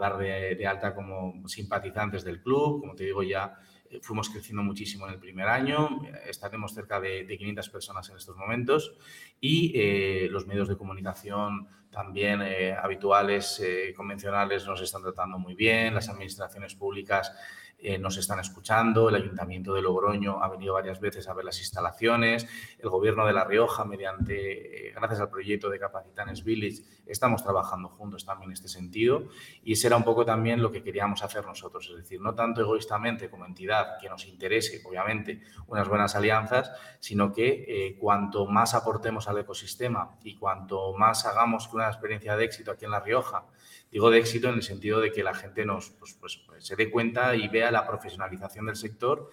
dar 0.00 0.18
de, 0.18 0.66
alta 0.66 0.96
como 0.96 1.46
simpatizantes 1.46 2.24
del 2.24 2.42
club, 2.42 2.80
como 2.80 2.96
te 2.96 3.04
digo, 3.04 3.22
ya 3.22 3.54
eh, 3.88 4.00
fuimos 4.02 4.28
creciendo 4.30 4.64
muchísimo 4.64 5.06
en 5.06 5.12
el 5.12 5.20
primer 5.20 5.46
año, 5.46 6.00
estaremos 6.26 6.74
cerca 6.74 6.98
de, 6.98 7.24
500 7.24 7.68
personas 7.68 8.10
en 8.10 8.16
estos 8.16 8.36
momentos 8.36 8.92
y 9.40 9.70
eh, 9.76 10.26
los 10.28 10.44
medios 10.44 10.66
de 10.66 10.76
comunicación 10.76 11.68
también 11.88 12.42
eh, 12.42 12.72
habituales, 12.72 13.62
convencionales, 13.96 14.66
nos 14.66 14.80
están 14.80 15.02
tratando 15.02 15.38
muy 15.38 15.54
bien, 15.54 15.94
las 15.94 16.08
administraciones 16.08 16.74
públicas 16.74 17.32
eh, 17.82 17.98
nos 17.98 18.16
están 18.18 18.38
escuchando, 18.40 19.08
el 19.08 19.14
Ayuntamiento 19.14 19.72
de 19.72 19.80
Logroño 19.80 20.42
ha 20.42 20.48
venido 20.48 20.74
varias 20.74 21.00
veces 21.00 21.28
a 21.28 21.34
ver 21.34 21.44
las 21.44 21.58
instalaciones, 21.60 22.46
el 22.78 22.90
Gobierno 22.90 23.26
de 23.26 23.32
La 23.32 23.44
Rioja, 23.44 23.84
mediante, 23.84 24.88
eh, 24.88 24.92
gracias 24.94 25.20
al 25.20 25.30
proyecto 25.30 25.70
de 25.70 25.78
Capacitanes 25.78 26.44
Village, 26.44 26.82
estamos 27.06 27.42
trabajando 27.42 27.88
juntos 27.88 28.24
también 28.24 28.50
en 28.50 28.52
este 28.52 28.68
sentido 28.68 29.24
y 29.62 29.72
ese 29.72 29.86
era 29.86 29.96
un 29.96 30.04
poco 30.04 30.24
también 30.24 30.62
lo 30.62 30.70
que 30.70 30.82
queríamos 30.82 31.22
hacer 31.22 31.46
nosotros, 31.46 31.88
es 31.90 31.96
decir, 31.96 32.20
no 32.20 32.34
tanto 32.34 32.60
egoístamente 32.60 33.30
como 33.30 33.46
entidad 33.46 33.98
que 34.00 34.08
nos 34.08 34.26
interese, 34.26 34.82
obviamente, 34.84 35.40
unas 35.66 35.88
buenas 35.88 36.14
alianzas, 36.14 36.72
sino 37.00 37.32
que 37.32 37.64
eh, 37.66 37.96
cuanto 37.98 38.46
más 38.46 38.74
aportemos 38.74 39.26
al 39.28 39.38
ecosistema 39.38 40.18
y 40.22 40.36
cuanto 40.36 40.92
más 40.94 41.24
hagamos 41.24 41.72
una 41.72 41.88
experiencia 41.88 42.36
de 42.36 42.44
éxito 42.44 42.72
aquí 42.72 42.84
en 42.84 42.90
La 42.90 43.00
Rioja, 43.00 43.46
Digo 43.90 44.10
de 44.10 44.18
éxito 44.18 44.48
en 44.48 44.54
el 44.54 44.62
sentido 44.62 45.00
de 45.00 45.10
que 45.10 45.22
la 45.22 45.34
gente 45.34 45.64
nos 45.64 45.90
pues, 45.90 46.14
pues, 46.14 46.40
se 46.58 46.76
dé 46.76 46.90
cuenta 46.90 47.34
y 47.34 47.48
vea 47.48 47.70
la 47.70 47.86
profesionalización 47.86 48.66
del 48.66 48.76
sector 48.76 49.30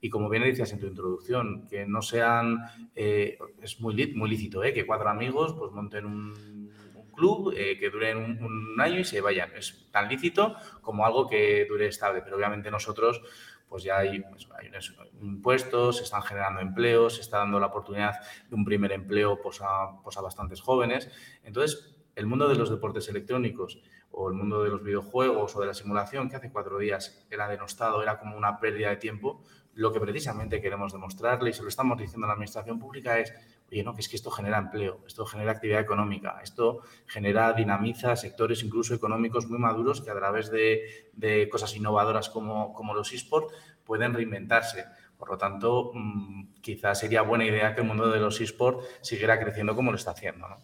y 0.00 0.08
como 0.08 0.28
bien 0.28 0.42
decías 0.42 0.72
en 0.72 0.80
tu 0.80 0.86
introducción, 0.86 1.66
que 1.68 1.84
no 1.86 2.00
sean, 2.00 2.58
eh, 2.94 3.38
es 3.62 3.80
muy, 3.80 3.94
lícito, 3.94 4.64
¿eh? 4.64 4.72
que 4.72 4.86
cuatro 4.86 5.10
amigos 5.10 5.54
pues 5.58 5.72
monten 5.72 6.06
un, 6.06 6.70
club 7.14 7.52
eh, 7.54 7.76
que 7.78 7.90
dure 7.90 8.16
un, 8.16 8.80
año 8.80 8.98
y 8.98 9.04
se 9.04 9.20
vayan. 9.20 9.50
Es 9.54 9.90
tan 9.90 10.08
lícito 10.08 10.56
como 10.80 11.04
algo 11.04 11.28
que 11.28 11.66
dure 11.68 11.86
estable, 11.86 12.22
pero 12.22 12.36
obviamente 12.36 12.70
nosotros 12.70 13.20
pues 13.68 13.84
ya 13.84 13.98
hay, 13.98 14.20
pues, 14.20 14.48
hay 14.58 14.70
impuestos, 15.20 15.98
se 15.98 16.04
están 16.04 16.22
generando 16.22 16.60
empleos, 16.60 17.16
se 17.16 17.20
está 17.20 17.38
dando 17.38 17.60
la 17.60 17.66
oportunidad 17.66 18.14
de 18.48 18.54
un 18.56 18.64
primer 18.64 18.90
empleo 18.90 19.40
pues, 19.40 19.60
a, 19.60 20.00
pues, 20.02 20.16
a 20.16 20.22
bastantes 20.22 20.60
jóvenes. 20.60 21.10
Entonces, 21.44 21.99
el 22.20 22.26
mundo 22.26 22.48
de 22.48 22.54
los 22.54 22.68
deportes 22.68 23.08
electrónicos 23.08 23.80
o 24.10 24.28
el 24.28 24.34
mundo 24.34 24.62
de 24.62 24.68
los 24.68 24.82
videojuegos 24.82 25.56
o 25.56 25.60
de 25.60 25.66
la 25.66 25.74
simulación, 25.74 26.28
que 26.28 26.36
hace 26.36 26.52
cuatro 26.52 26.78
días 26.78 27.26
era 27.30 27.48
denostado, 27.48 28.02
era 28.02 28.18
como 28.18 28.36
una 28.36 28.60
pérdida 28.60 28.90
de 28.90 28.96
tiempo, 28.96 29.42
lo 29.74 29.90
que 29.90 30.00
precisamente 30.00 30.60
queremos 30.60 30.92
demostrarle 30.92 31.50
y 31.50 31.52
se 31.54 31.62
lo 31.62 31.68
estamos 31.68 31.96
diciendo 31.96 32.26
a 32.26 32.28
la 32.28 32.34
administración 32.34 32.78
pública 32.78 33.18
es, 33.18 33.32
oye, 33.70 33.82
no, 33.82 33.94
que 33.94 34.02
es 34.02 34.08
que 34.10 34.16
esto 34.16 34.30
genera 34.30 34.58
empleo, 34.58 35.00
esto 35.06 35.24
genera 35.24 35.52
actividad 35.52 35.80
económica, 35.80 36.40
esto 36.42 36.80
genera, 37.06 37.54
dinamiza 37.54 38.14
sectores 38.16 38.62
incluso 38.62 38.94
económicos 38.94 39.48
muy 39.48 39.58
maduros 39.58 40.02
que 40.02 40.10
a 40.10 40.14
través 40.14 40.50
de, 40.50 41.48
cosas 41.50 41.74
innovadoras 41.74 42.28
como, 42.28 42.94
los 42.94 43.12
esports 43.14 43.54
pueden 43.84 44.12
reinventarse. 44.12 44.84
Por 45.16 45.30
lo 45.30 45.38
tanto, 45.38 45.92
mm, 45.94 46.60
quizás 46.60 46.98
sería 46.98 47.22
buena 47.22 47.44
idea 47.44 47.74
que 47.74 47.80
el 47.80 47.86
mundo 47.86 48.10
de 48.10 48.20
los 48.20 48.40
esports 48.40 48.86
siguiera 49.00 49.38
creciendo 49.38 49.74
como 49.74 49.90
lo 49.90 49.96
está 49.96 50.10
haciendo. 50.10 50.48
¿no? 50.48 50.58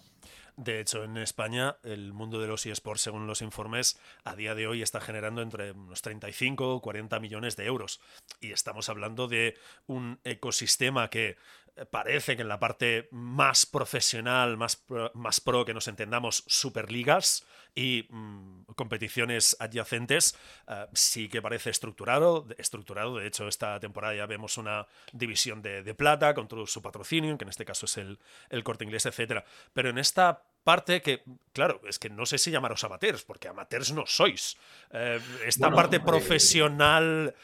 De 0.57 0.81
hecho, 0.81 1.05
en 1.05 1.19
España, 1.19 1.77
el 1.83 2.15
mundo 2.15 2.41
de 2.41 2.47
los 2.47 2.65
eSports, 2.65 3.03
según 3.03 3.27
los 3.27 3.43
informes, 3.43 4.01
a 4.25 4.35
día 4.35 4.55
de 4.55 4.67
hoy 4.67 4.81
está 4.81 5.03
generando 5.03 5.43
entre 5.43 5.73
unos 5.73 6.01
35 6.01 6.77
o 6.77 6.81
40 6.81 7.21
millones 7.21 7.57
de 7.57 7.67
euros. 7.67 8.01
Y 8.41 8.53
estamos 8.53 8.89
hablando 8.89 9.29
de 9.29 9.59
un 9.87 10.19
ecosistema 10.25 11.11
que 11.11 11.37
parece 11.85 12.37
que 12.37 12.42
en 12.42 12.49
la 12.49 12.59
parte 12.59 13.09
más 13.11 13.66
profesional, 13.66 14.56
más 14.56 14.76
pro, 14.76 15.11
más 15.14 15.40
pro 15.40 15.64
que 15.64 15.75
nos 15.75 15.88
entendamos, 15.88 16.45
superligas 16.47 17.45
y 17.75 18.06
mm, 18.09 18.62
competiciones 18.75 19.56
adyacentes, 19.61 20.37
eh, 20.66 20.87
sí 20.95 21.28
que 21.28 21.42
parece 21.42 21.71
estructurado, 21.71 22.47
estructurado. 22.56 23.16
De 23.18 23.26
hecho, 23.26 23.47
esta 23.47 23.78
temporada 23.78 24.14
ya 24.14 24.26
vemos 24.26 24.56
una 24.56 24.87
división 25.12 25.61
de, 25.62 25.95
plata 25.95 26.35
con 26.35 26.49
su 26.66 26.83
patrocinio, 26.83 27.37
que 27.37 27.45
en 27.45 27.50
este 27.50 27.64
caso 27.64 27.87
es 27.87 27.97
el, 27.99 28.18
el 28.50 28.64
corte 28.64 28.85
inglés, 28.85 29.06
etc. 29.06 29.45
Pero 29.73 29.90
en 29.90 29.99
esta 29.99 30.42
parte 30.66 31.00
que, 31.00 31.23
claro, 31.52 31.80
es 31.88 32.00
que 32.00 32.11
no 32.11 32.26
sé 32.26 32.38
si 32.38 32.50
llamaros 32.50 32.82
amateurs, 32.82 33.23
porque 33.23 33.46
amateurs 33.46 33.92
no 33.92 34.04
sois. 34.04 34.58
Eh, 34.90 35.20
esta 35.46 35.70
parte 35.70 36.00
profesional... 36.00 37.37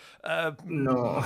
No, 0.65 1.23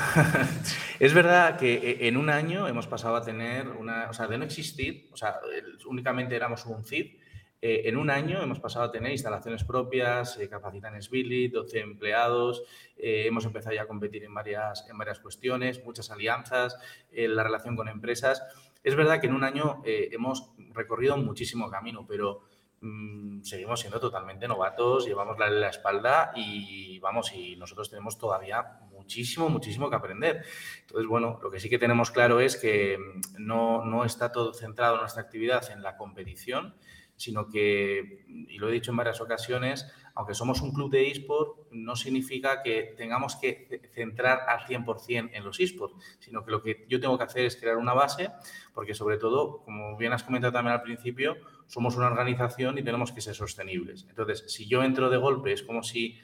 es 1.01 1.15
verdad 1.15 1.57
que 1.57 2.07
en 2.07 2.19
un 2.19 2.29
año 2.29 2.69
hemos 2.69 2.87
pasado 2.87 3.17
a 3.17 3.25
tener 3.25 3.69
una, 3.69 4.11
o 4.11 4.13
sea, 4.13 4.27
de 4.27 4.37
no 4.37 4.45
existir, 4.45 5.09
o 5.11 5.17
sea, 5.17 5.41
únicamente 5.87 6.37
éramos 6.37 6.67
un 6.67 6.85
CID, 6.85 7.17
eh, 7.63 7.83
en 7.89 7.97
un 7.97 8.11
año 8.11 8.43
hemos 8.43 8.61
pasado 8.61 8.85
a 8.85 8.93
tener 8.93 9.11
instalaciones 9.11 9.65
propias, 9.65 10.39
eh, 10.39 10.49
capacitanes 10.49 11.09
Billy, 11.11 11.49
12 11.49 11.81
empleados, 11.81 12.63
eh, 12.97 13.25
hemos 13.27 13.45
empezado 13.47 13.75
ya 13.75 13.83
a 13.83 13.87
competir 13.87 14.25
en 14.25 14.35
varias, 14.35 14.87
en 14.91 14.99
varias 14.99 15.21
cuestiones, 15.21 15.83
muchas 15.85 16.11
alianzas, 16.11 16.77
la 17.11 17.43
relación 17.43 17.77
con 17.77 17.89
empresas. 17.89 18.43
Es 18.85 18.95
verdad 18.95 19.21
que 19.21 19.27
en 19.27 19.35
un 19.35 19.43
año 19.43 19.83
hemos 19.85 20.53
recorrido 20.75 21.17
muchísimo 21.17 21.71
camino, 21.71 22.07
pero 22.07 22.43
mm, 22.81 23.43
seguimos 23.43 23.81
siendo 23.81 23.99
totalmente 23.99 24.47
novatos, 24.47 25.07
llevamos 25.07 25.39
la, 25.39 25.49
la 25.49 25.71
espalda 25.71 26.33
y 26.37 26.99
vamos, 27.01 27.33
y 27.33 27.57
nosotros 27.57 27.89
tenemos 27.91 28.19
todavía 28.19 28.81
muchísimo, 29.07 29.49
muchísimo 29.49 29.89
que 29.89 29.97
aprender. 29.97 30.45
Entonces, 30.81 31.07
bueno, 31.07 31.39
lo 31.43 31.51
que 31.51 31.61
sí 31.61 31.71
que 31.71 31.79
tenemos 31.79 32.11
claro 32.11 32.41
es 32.41 32.57
que 32.57 32.99
mm, 32.99 33.45
no, 33.45 33.85
no 33.85 34.05
está 34.05 34.33
todo 34.33 34.53
centrado 34.53 34.99
nuestra 34.99 35.23
actividad 35.23 35.71
en 35.71 35.83
la 35.83 35.97
competición, 35.97 36.75
sino 37.17 37.49
que, 37.49 38.25
y 38.29 38.59
lo 38.59 38.69
he 38.69 38.73
dicho 38.73 38.91
en 38.91 38.97
varias 38.97 39.21
ocasiones, 39.21 39.91
aunque 40.15 40.35
somos 40.35 40.61
un 40.63 40.73
club 40.73 40.91
de 40.91 41.11
eSport, 41.11 41.71
no 41.73 41.95
significa 41.97 42.63
que 42.63 42.95
tengamos 42.97 43.37
que 43.37 43.91
centrar 43.93 44.41
al 44.49 44.61
100% 44.61 45.31
en 45.33 45.45
los 45.45 45.61
eSports, 45.61 45.95
sino 46.19 46.45
que 46.45 46.51
lo 46.51 46.63
que 46.63 46.87
yo 46.89 47.01
tengo 47.01 47.19
que 47.19 47.25
hacer 47.25 47.45
es 47.45 47.57
crear 47.57 47.77
una 47.77 47.93
base, 47.93 48.31
porque 48.73 48.95
sobre 48.95 49.19
todo, 49.19 49.63
como 49.63 49.97
bien 49.97 50.13
has 50.13 50.23
comentado 50.23 50.53
también 50.53 50.75
al 50.75 50.83
principio, 50.83 51.37
somos 51.67 51.97
una 51.97 52.07
organización 52.07 52.79
y 52.79 52.83
tenemos 52.83 53.13
que 53.13 53.21
ser 53.21 53.35
sostenibles. 53.35 54.07
Entonces, 54.09 54.45
si 54.47 54.67
yo 54.67 54.83
entro 54.83 55.11
de 55.11 55.19
golpe, 55.19 55.53
es 55.53 55.63
como 55.63 55.83
si, 55.83 56.19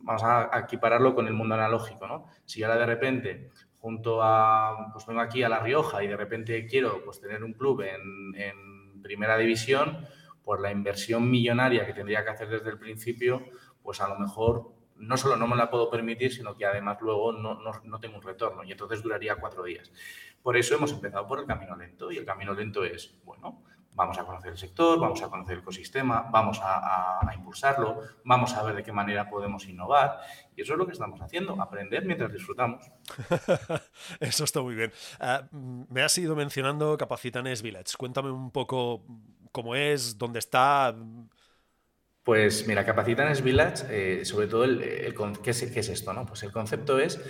vamos 0.00 0.22
a 0.24 0.50
equipararlo 0.64 1.14
con 1.14 1.26
el 1.26 1.34
mundo 1.34 1.54
analógico, 1.54 2.06
¿no? 2.06 2.26
Si 2.44 2.62
ahora 2.62 2.78
de 2.78 2.86
repente 2.86 3.50
junto 3.80 4.22
a, 4.22 4.90
pues 4.92 5.06
vengo 5.06 5.20
aquí 5.20 5.42
a 5.42 5.48
La 5.48 5.60
Rioja 5.60 6.02
y 6.02 6.08
de 6.08 6.16
repente 6.16 6.66
quiero 6.66 7.04
pues 7.04 7.20
tener 7.20 7.44
un 7.44 7.52
club 7.52 7.82
en, 7.82 8.34
en 8.34 9.00
primera 9.02 9.38
división, 9.38 10.06
por 10.48 10.62
la 10.62 10.72
inversión 10.72 11.30
millonaria 11.30 11.84
que 11.84 11.92
tendría 11.92 12.24
que 12.24 12.30
hacer 12.30 12.48
desde 12.48 12.70
el 12.70 12.78
principio, 12.78 13.44
pues 13.82 14.00
a 14.00 14.08
lo 14.08 14.18
mejor 14.18 14.72
no 14.96 15.14
solo 15.18 15.36
no 15.36 15.46
me 15.46 15.54
la 15.54 15.68
puedo 15.68 15.90
permitir, 15.90 16.32
sino 16.32 16.56
que 16.56 16.64
además 16.64 16.96
luego 17.02 17.32
no, 17.32 17.60
no, 17.84 18.00
tengo 18.00 18.16
un 18.16 18.22
retorno 18.22 18.64
y 18.64 18.72
entonces 18.72 19.02
duraría 19.02 19.36
cuatro 19.36 19.62
días. 19.62 19.92
Por 20.42 20.56
eso 20.56 20.74
hemos 20.74 20.90
empezado 20.90 21.26
por 21.26 21.40
el 21.40 21.44
camino 21.44 21.76
lento 21.76 22.10
y 22.10 22.16
el 22.16 22.24
camino 22.24 22.54
lento 22.54 22.82
es, 22.82 23.14
bueno, 23.26 23.62
vamos 23.92 24.16
a 24.16 24.24
conocer 24.24 24.52
el 24.52 24.56
sector, 24.56 24.98
vamos 24.98 25.20
a 25.22 25.28
conocer 25.28 25.52
el 25.52 25.60
ecosistema, 25.60 26.30
vamos 26.30 26.58
a, 26.62 27.30
impulsarlo, 27.36 28.00
vamos 28.24 28.54
a 28.54 28.62
ver 28.62 28.76
de 28.76 28.82
qué 28.82 28.92
manera 28.92 29.28
podemos 29.28 29.68
innovar 29.68 30.20
y 30.56 30.62
eso 30.62 30.72
es 30.72 30.78
lo 30.78 30.86
que 30.86 30.92
estamos 30.92 31.20
haciendo, 31.20 31.60
aprender 31.60 32.06
mientras 32.06 32.32
disfrutamos. 32.32 32.90
eso 34.20 34.44
está 34.44 34.62
muy 34.62 34.74
bien. 34.74 34.92
Ah, 35.20 35.46
me 35.50 36.00
has 36.00 36.16
ido 36.16 36.34
mencionando 36.34 36.96
Capacitanes 36.96 37.60
Village. 37.60 37.98
Cuéntame 37.98 38.30
un 38.30 38.50
poco 38.50 39.04
cómo 39.52 39.74
es, 39.74 40.18
dónde 40.18 40.38
está. 40.38 40.94
Pues 42.22 42.66
mira, 42.66 42.84
Capacitanes 42.84 43.42
Village, 43.42 43.86
eh, 44.20 44.24
sobre 44.24 44.48
todo, 44.48 44.64
el, 44.64 45.14
¿qué, 45.42 45.50
es, 45.50 45.70
¿qué, 45.70 45.80
es, 45.80 45.88
esto? 45.88 46.12
No? 46.12 46.26
Pues 46.26 46.42
el 46.42 46.52
concepto 46.52 46.98
es 46.98 47.20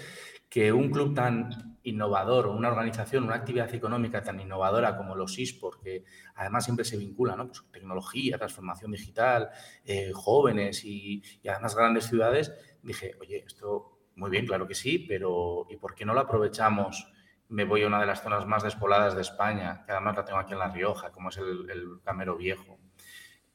que 0.49 0.73
un 0.73 0.91
club 0.91 1.15
tan 1.15 1.79
innovador 1.83 2.49
una 2.49 2.69
organización, 2.69 3.25
una 3.25 3.37
actividad 3.37 3.73
económica 3.75 4.23
tan 4.23 4.41
innovadora 4.41 4.97
como 4.97 5.15
los 5.15 5.39
eSports, 5.39 5.81
que 5.83 6.05
además 6.35 6.65
siempre 6.65 6.85
se 6.85 6.97
vincula, 6.97 7.37
¿no? 7.37 7.47
Pues 7.47 7.65
tecnología, 7.71 8.39
transformación 8.39 8.91
digital, 8.91 9.51
eh, 9.85 10.11
jóvenes 10.13 10.85
y, 10.85 11.23
y, 11.43 11.49
además 11.49 11.75
grandes 11.75 12.07
ciudades, 12.07 12.53
dije, 12.83 13.15
oye, 13.21 13.45
esto 13.47 13.99
muy 14.17 14.31
bien, 14.31 14.47
claro 14.47 14.67
que 14.67 14.75
sí, 14.75 14.99
pero 14.99 15.67
¿y 15.71 15.77
por 15.77 15.95
qué 15.95 16.05
no 16.05 16.13
lo 16.13 16.21
aprovechamos 16.21 17.07
me 17.49 17.65
voy 17.65 17.83
a 17.83 17.87
una 17.87 18.01
de 18.01 18.07
las 18.07 18.23
zonas 18.23 18.47
más 18.47 18.63
despobladas 18.63 19.15
de 19.15 19.23
España, 19.23 19.83
que 19.87 19.93
además 19.93 20.17
la 20.17 20.25
tengo 20.25 20.39
aquí 20.39 20.53
en 20.53 20.59
La 20.59 20.69
Rioja, 20.69 21.11
como 21.11 21.31
es 21.31 21.39
el, 21.39 22.01
Camero 22.05 22.37
Viejo. 22.37 22.79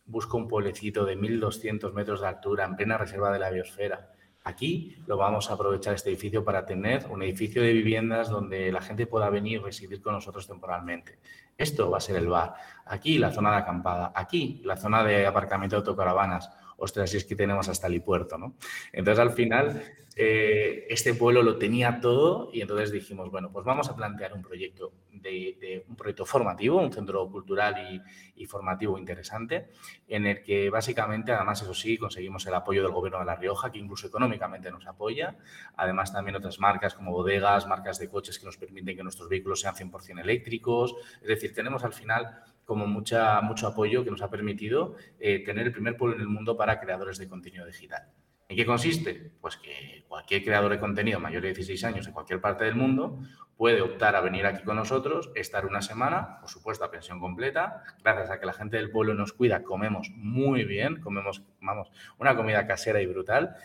Busco 0.06 0.38
un 0.38 0.48
pueblecito 0.48 1.06
de 1.06 1.18
1.200 1.18 1.94
metros 1.94 2.22
de 2.22 2.28
altura 2.28 2.66
en 2.66 2.76
plena 2.76 2.98
reserva 2.98 3.32
de 3.32 3.40
la 3.40 3.52
biosfera. 3.52 4.10
Aquí 4.46 4.98
lo 5.08 5.16
vamos 5.16 5.50
a 5.50 5.54
aprovechar 5.54 5.94
este 5.94 6.10
edificio 6.10 6.44
para 6.44 6.66
tener 6.66 7.06
un 7.10 7.24
edificio 7.24 7.62
de 7.62 7.72
viviendas 7.72 8.30
donde 8.30 8.72
la 8.72 8.82
gente 8.82 9.08
pueda 9.08 9.30
venir 9.30 9.62
y 9.62 9.64
residir 9.64 10.02
con 10.02 10.14
nosotros 10.14 10.48
temporalmente. 10.48 11.20
Esto 11.58 11.90
va 11.90 12.00
a 12.00 12.02
ser 12.02 12.18
el 12.18 12.28
bar. 12.28 12.56
Aquí 12.86 13.20
la 13.20 13.32
zona 13.32 13.52
de 13.52 13.58
acampada. 13.58 14.12
Aquí 14.14 14.62
la 14.66 14.76
zona 14.76 15.04
de 15.04 15.26
aparcamiento 15.26 15.78
de 15.78 15.80
autocaravanas 15.82 16.50
ostras, 16.78 17.10
si 17.10 17.18
es 17.18 17.26
que 17.26 17.36
tenemos 17.36 17.68
hasta 17.70 17.88
el 17.88 18.02
puerto, 18.02 18.38
¿no? 18.38 18.56
Entonces, 18.92 19.20
al 19.20 19.32
final, 19.32 19.84
eh, 20.16 20.86
este 20.90 21.16
pueblo 21.16 21.42
lo 21.42 21.58
tenía 21.58 22.00
todo 22.00 22.52
y 22.54 22.62
entonces 22.62 22.92
dijimos, 22.92 23.32
bueno, 23.32 23.52
pues 23.52 23.66
vamos 23.66 23.90
a 23.90 23.96
plantear 23.96 24.34
un 24.34 24.44
proyecto, 24.44 24.94
de, 25.12 25.84
un 25.88 25.96
proyecto 25.96 26.26
formativo, 26.26 26.80
un 26.80 26.94
centro 26.94 27.28
cultural 27.32 28.02
y, 28.36 28.46
formativo 28.46 29.00
interesante, 29.00 29.70
en 30.06 30.26
el 30.26 30.44
que 30.44 30.70
básicamente, 30.70 31.32
además, 31.32 31.62
eso 31.62 31.74
sí, 31.74 31.98
conseguimos 31.98 32.46
el 32.46 32.54
apoyo 32.54 32.84
del 32.84 32.92
gobierno 32.92 33.20
de 33.20 33.26
La 33.26 33.38
Rioja, 33.38 33.72
que 33.72 33.80
incluso 33.80 34.08
económicamente 34.08 34.70
nos 34.70 34.86
apoya, 34.86 35.38
además 35.78 36.12
también 36.12 36.36
otras 36.36 36.60
marcas 36.60 36.94
como 36.94 37.12
bodegas, 37.12 37.66
marcas 37.68 38.00
de 38.00 38.10
coches 38.10 38.38
que 38.38 38.46
nos 38.46 38.58
permiten 38.58 38.98
que 38.98 39.02
nuestros 39.02 39.30
vehículos 39.30 39.62
sean 39.62 39.76
100% 39.76 40.20
eléctricos, 40.20 40.94
es 41.22 41.28
decir, 41.28 41.54
tenemos 41.54 41.86
al 41.86 41.94
final 41.94 42.44
como 42.66 42.88
mucha, 42.88 43.42
mucho 43.42 43.68
apoyo 43.68 44.04
que 44.04 44.12
nos 44.12 44.22
ha 44.22 44.30
permitido 44.30 44.96
eh, 45.20 45.44
tener 45.44 45.68
el 45.68 45.72
primer 45.72 45.98
pueblo 45.98 46.16
en 46.16 46.22
el 46.22 46.28
mundo 46.28 46.56
para 46.58 46.80
creadores 46.80 47.18
de 47.18 47.28
contenido 47.28 47.66
digital. 47.66 48.10
¿En 48.50 48.58
qué 48.58 48.66
consiste? 48.66 49.32
Pues 49.42 49.58
que 49.58 50.06
cualquier 50.08 50.44
creador 50.44 50.72
de 50.72 50.80
contenido 50.80 51.20
mayor 51.20 51.42
de 51.42 51.50
16 51.50 51.84
años 51.86 52.08
en 52.08 52.14
cualquier 52.14 52.40
parte 52.40 52.66
del 52.66 52.76
mundo 52.76 53.20
puede 53.58 53.82
optar 53.82 54.16
a 54.16 54.22
venir 54.22 54.46
aquí 54.46 54.64
con 54.64 54.76
nosotros, 54.76 55.32
estar 55.36 55.66
una 55.66 55.82
semana, 55.82 56.40
por 56.40 56.50
supuesto 56.50 56.84
a 56.84 56.92
pensión 56.92 57.20
completa, 57.20 57.84
gracias 58.04 58.30
a 58.30 58.40
que 58.40 58.46
la 58.46 58.54
gente 58.54 58.78
del 58.78 58.92
pueblo 58.92 59.14
nos 59.14 59.34
cuida, 59.34 59.64
comemos 59.64 60.12
muy 60.16 60.66
bien, 60.66 61.02
comemos, 61.02 61.44
vamos, 61.62 61.92
una 62.18 62.36
comida 62.36 62.68
casera 62.68 63.02
y 63.02 63.06
brutal, 63.06 63.56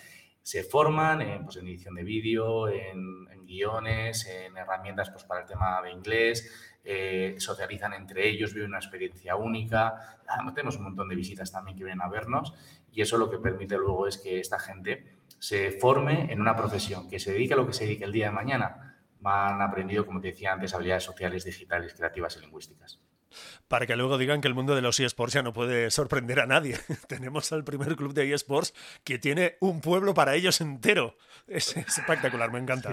se 0.49 0.65
forman 0.65 1.21
en, 1.21 1.45
pues, 1.45 1.57
edición 1.59 1.95
de 1.95 2.05
vídeo, 2.05 2.69
en, 2.69 3.27
guiones, 3.45 4.27
en 4.27 4.57
herramientas 4.57 5.11
pues, 5.11 5.25
para 5.25 5.43
el 5.43 5.47
tema 5.47 5.83
de 5.83 5.91
inglés, 5.91 6.51
eh, 6.85 7.35
socializan 7.39 7.93
entre 7.93 8.27
ellos, 8.31 8.55
viven 8.55 8.71
una 8.71 8.79
experiencia 8.79 9.37
única. 9.37 10.19
Tenemos 10.55 10.77
un 10.79 10.85
montón 10.85 11.11
de 11.11 11.17
visitas 11.17 11.53
también 11.53 11.77
que 11.77 11.85
vienen 11.85 12.01
a 12.01 12.09
vernos 12.09 12.55
y 12.91 13.03
eso 13.03 13.19
lo 13.19 13.31
que 13.31 13.39
permite 13.39 13.77
luego 13.77 14.07
es 14.07 14.17
que 14.17 14.41
esta 14.41 14.59
gente 14.59 15.17
se 15.39 15.71
forme 15.71 16.33
en 16.33 16.41
una 16.41 16.57
profesión, 16.57 17.11
que 17.11 17.21
se 17.21 17.33
dedique 17.33 17.53
a 17.53 17.57
lo 17.59 17.67
que 17.67 17.75
se 17.75 17.85
dedique 17.85 18.05
el 18.05 18.13
día 18.13 18.27
de 18.27 18.33
mañana. 18.33 18.99
Han 19.25 19.61
aprendido, 19.61 20.07
como 20.07 20.19
te 20.23 20.29
decía 20.29 20.55
antes, 20.55 20.73
habilidades 20.73 21.05
sociales, 21.05 21.45
digitales, 21.45 21.93
creativas 21.93 22.39
y 22.39 22.41
lingüísticas 22.41 23.03
para 23.69 23.87
que 23.87 23.97
luego 23.97 24.19
digan 24.19 24.41
que 24.41 24.49
el 24.49 24.55
mundo 24.55 24.75
de 24.75 24.83
los 24.83 24.99
eSports 24.99 25.35
ya 25.35 25.43
no 25.43 25.53
puede 25.53 25.91
sorprender 25.91 26.41
a 26.41 26.47
nadie. 26.47 26.79
Tenemos 27.09 27.53
al 27.53 27.65
primer 27.65 27.97
club 27.97 28.15
de 28.15 28.33
eSports 28.33 28.75
que 29.05 29.19
tiene 29.19 29.57
un 29.61 29.81
pueblo 29.81 30.15
para 30.15 30.35
ellos 30.35 30.61
entero. 30.61 31.17
Es, 31.47 31.77
espectacular, 31.77 32.53
me 32.53 32.59
encanta. 32.59 32.93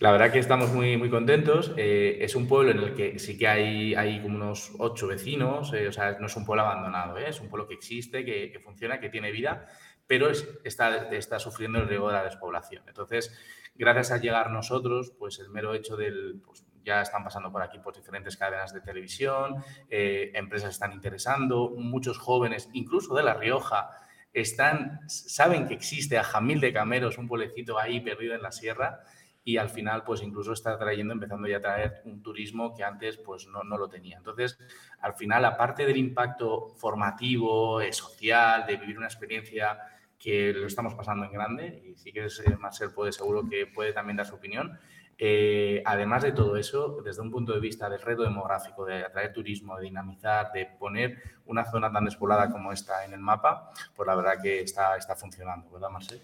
La 0.00 0.10
verdad 0.12 0.32
que 0.32 0.38
estamos 0.38 0.72
muy, 0.72 0.96
muy 0.96 1.10
contentos. 1.10 1.72
Eh, 1.76 2.18
es 2.20 2.34
un 2.34 2.48
pueblo 2.48 2.72
en 2.72 2.78
el 2.78 2.94
que 2.94 3.18
sí 3.18 3.38
que 3.38 3.46
hay, 3.46 3.94
hay 3.94 4.20
como 4.20 4.36
unos 4.36 4.72
ocho 4.78 5.06
vecinos, 5.06 5.72
eh, 5.72 5.88
o 5.88 5.92
sea, 5.92 6.16
no 6.18 6.26
es 6.26 6.36
un 6.36 6.44
pueblo 6.44 6.62
abandonado, 6.62 7.18
¿eh? 7.18 7.28
es 7.28 7.40
un 7.40 7.48
pueblo 7.48 7.68
que 7.68 7.74
existe, 7.74 8.24
que, 8.24 8.58
funciona, 8.62 9.00
que 9.00 9.10
tiene 9.10 9.30
vida, 9.30 9.66
pero 10.06 10.30
está, 10.30 11.08
está 11.10 11.38
sufriendo 11.38 11.78
el 11.78 11.88
riesgo 11.88 12.08
de 12.08 12.14
la 12.14 12.24
despoblación. 12.24 12.82
Entonces, 12.88 13.32
gracias 13.74 14.10
a 14.12 14.18
llegar 14.18 14.50
nosotros, 14.50 15.12
pues 15.18 15.38
el 15.38 15.48
mero 15.50 15.74
hecho 15.74 15.96
del... 15.96 16.40
Pues, 16.44 16.64
ya 16.84 17.00
están 17.00 17.24
pasando 17.24 17.50
por 17.50 17.62
aquí 17.62 17.78
por 17.78 17.94
diferentes 17.94 18.36
cadenas 18.36 18.72
de 18.72 18.80
televisión, 18.80 19.64
eh, 19.88 20.30
empresas 20.34 20.70
están 20.70 20.92
interesando, 20.92 21.70
muchos 21.76 22.18
jóvenes, 22.18 22.68
incluso 22.72 23.14
de 23.14 23.22
La 23.22 23.34
Rioja, 23.34 23.90
están, 24.32 25.00
saben 25.08 25.66
que 25.66 25.74
existe 25.74 26.18
a 26.18 26.24
Jamil 26.24 26.60
de 26.60 26.72
Cameros, 26.72 27.18
un 27.18 27.28
pueblecito 27.28 27.78
ahí 27.78 28.00
perdido 28.00 28.34
en 28.34 28.42
la 28.42 28.52
sierra, 28.52 29.00
y 29.46 29.58
al 29.58 29.68
final, 29.68 30.04
pues 30.04 30.22
incluso 30.22 30.52
está 30.52 30.78
trayendo, 30.78 31.12
empezando 31.12 31.46
ya 31.46 31.58
a 31.58 31.60
traer 31.60 32.02
un 32.06 32.22
turismo 32.22 32.74
que 32.74 32.82
antes 32.82 33.18
pues 33.18 33.46
no, 33.46 33.62
no 33.62 33.76
lo 33.76 33.88
tenía. 33.90 34.16
Entonces, 34.16 34.58
al 35.00 35.14
final, 35.14 35.44
aparte 35.44 35.84
del 35.84 35.98
impacto 35.98 36.70
formativo, 36.78 37.82
eh, 37.82 37.92
social, 37.92 38.64
de 38.66 38.78
vivir 38.78 38.96
una 38.96 39.06
experiencia 39.06 39.78
que 40.18 40.54
lo 40.54 40.66
estamos 40.66 40.94
pasando 40.94 41.26
en 41.26 41.32
grande, 41.32 41.82
y 41.84 41.94
sí 41.96 42.10
que 42.10 42.24
es, 42.24 42.40
eh, 42.40 42.56
Marcel 42.58 42.92
puede 42.92 43.12
seguro 43.12 43.46
que 43.46 43.66
puede 43.66 43.92
también 43.92 44.16
dar 44.16 44.24
su 44.24 44.36
opinión, 44.36 44.78
eh, 45.18 45.82
además 45.84 46.22
de 46.22 46.32
todo 46.32 46.56
eso, 46.56 47.00
desde 47.04 47.22
un 47.22 47.30
punto 47.30 47.52
de 47.52 47.60
vista 47.60 47.88
del 47.88 48.00
reto 48.00 48.22
demográfico, 48.22 48.84
de 48.84 49.04
atraer 49.04 49.32
turismo, 49.32 49.76
de 49.76 49.84
dinamizar, 49.84 50.50
de 50.52 50.66
poner 50.78 51.22
una 51.46 51.64
zona 51.64 51.92
tan 51.92 52.04
despoblada 52.04 52.50
como 52.50 52.72
esta 52.72 53.04
en 53.04 53.12
el 53.12 53.20
mapa, 53.20 53.70
pues 53.94 54.06
la 54.06 54.14
verdad 54.14 54.42
que 54.42 54.60
está, 54.60 54.96
está 54.96 55.14
funcionando, 55.14 55.70
¿verdad, 55.70 55.90
Marcel? 55.90 56.20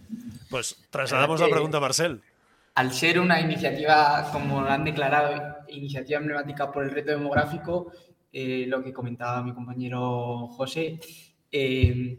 Pues 0.51 0.89
trasladamos 0.91 1.41
la 1.41 1.49
pregunta 1.49 1.79
a 1.79 1.81
Marcel. 1.81 2.21
Al 2.75 2.93
ser 2.93 3.21
una 3.21 3.41
iniciativa, 3.41 4.29
como 4.33 4.61
han 4.61 4.85
declarado, 4.85 5.59
iniciativa 5.69 6.21
emblemática 6.21 6.71
por 6.73 6.85
el 6.85 6.91
reto 6.91 7.11
demográfico, 7.11 7.93
eh, 8.33 8.65
lo 8.69 8.83
que 8.83 8.93
comentaba 8.93 9.43
mi 9.43 9.53
compañero 9.53 10.47
José, 10.49 11.01
eh, 11.51 12.19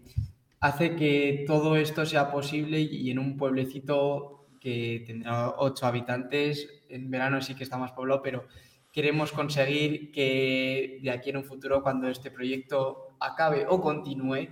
hace 0.59 0.95
que 0.95 1.45
todo 1.47 1.75
esto 1.77 2.05
sea 2.05 2.31
posible 2.31 2.79
y 2.79 3.09
en 3.09 3.19
un 3.19 3.37
pueblecito 3.37 4.40
que 4.61 5.03
tendrá 5.05 5.55
ocho 5.57 5.87
habitantes, 5.87 6.69
en 6.87 7.09
verano 7.09 7.41
sí 7.41 7.55
que 7.55 7.63
está 7.63 7.77
más 7.77 7.91
poblado, 7.91 8.21
pero 8.21 8.45
queremos 8.93 9.31
conseguir 9.31 10.11
que 10.11 10.99
de 11.01 11.09
aquí 11.09 11.31
en 11.31 11.37
un 11.37 11.43
futuro, 11.43 11.81
cuando 11.81 12.07
este 12.07 12.29
proyecto 12.29 13.15
acabe 13.19 13.65
o 13.67 13.81
continúe, 13.81 14.47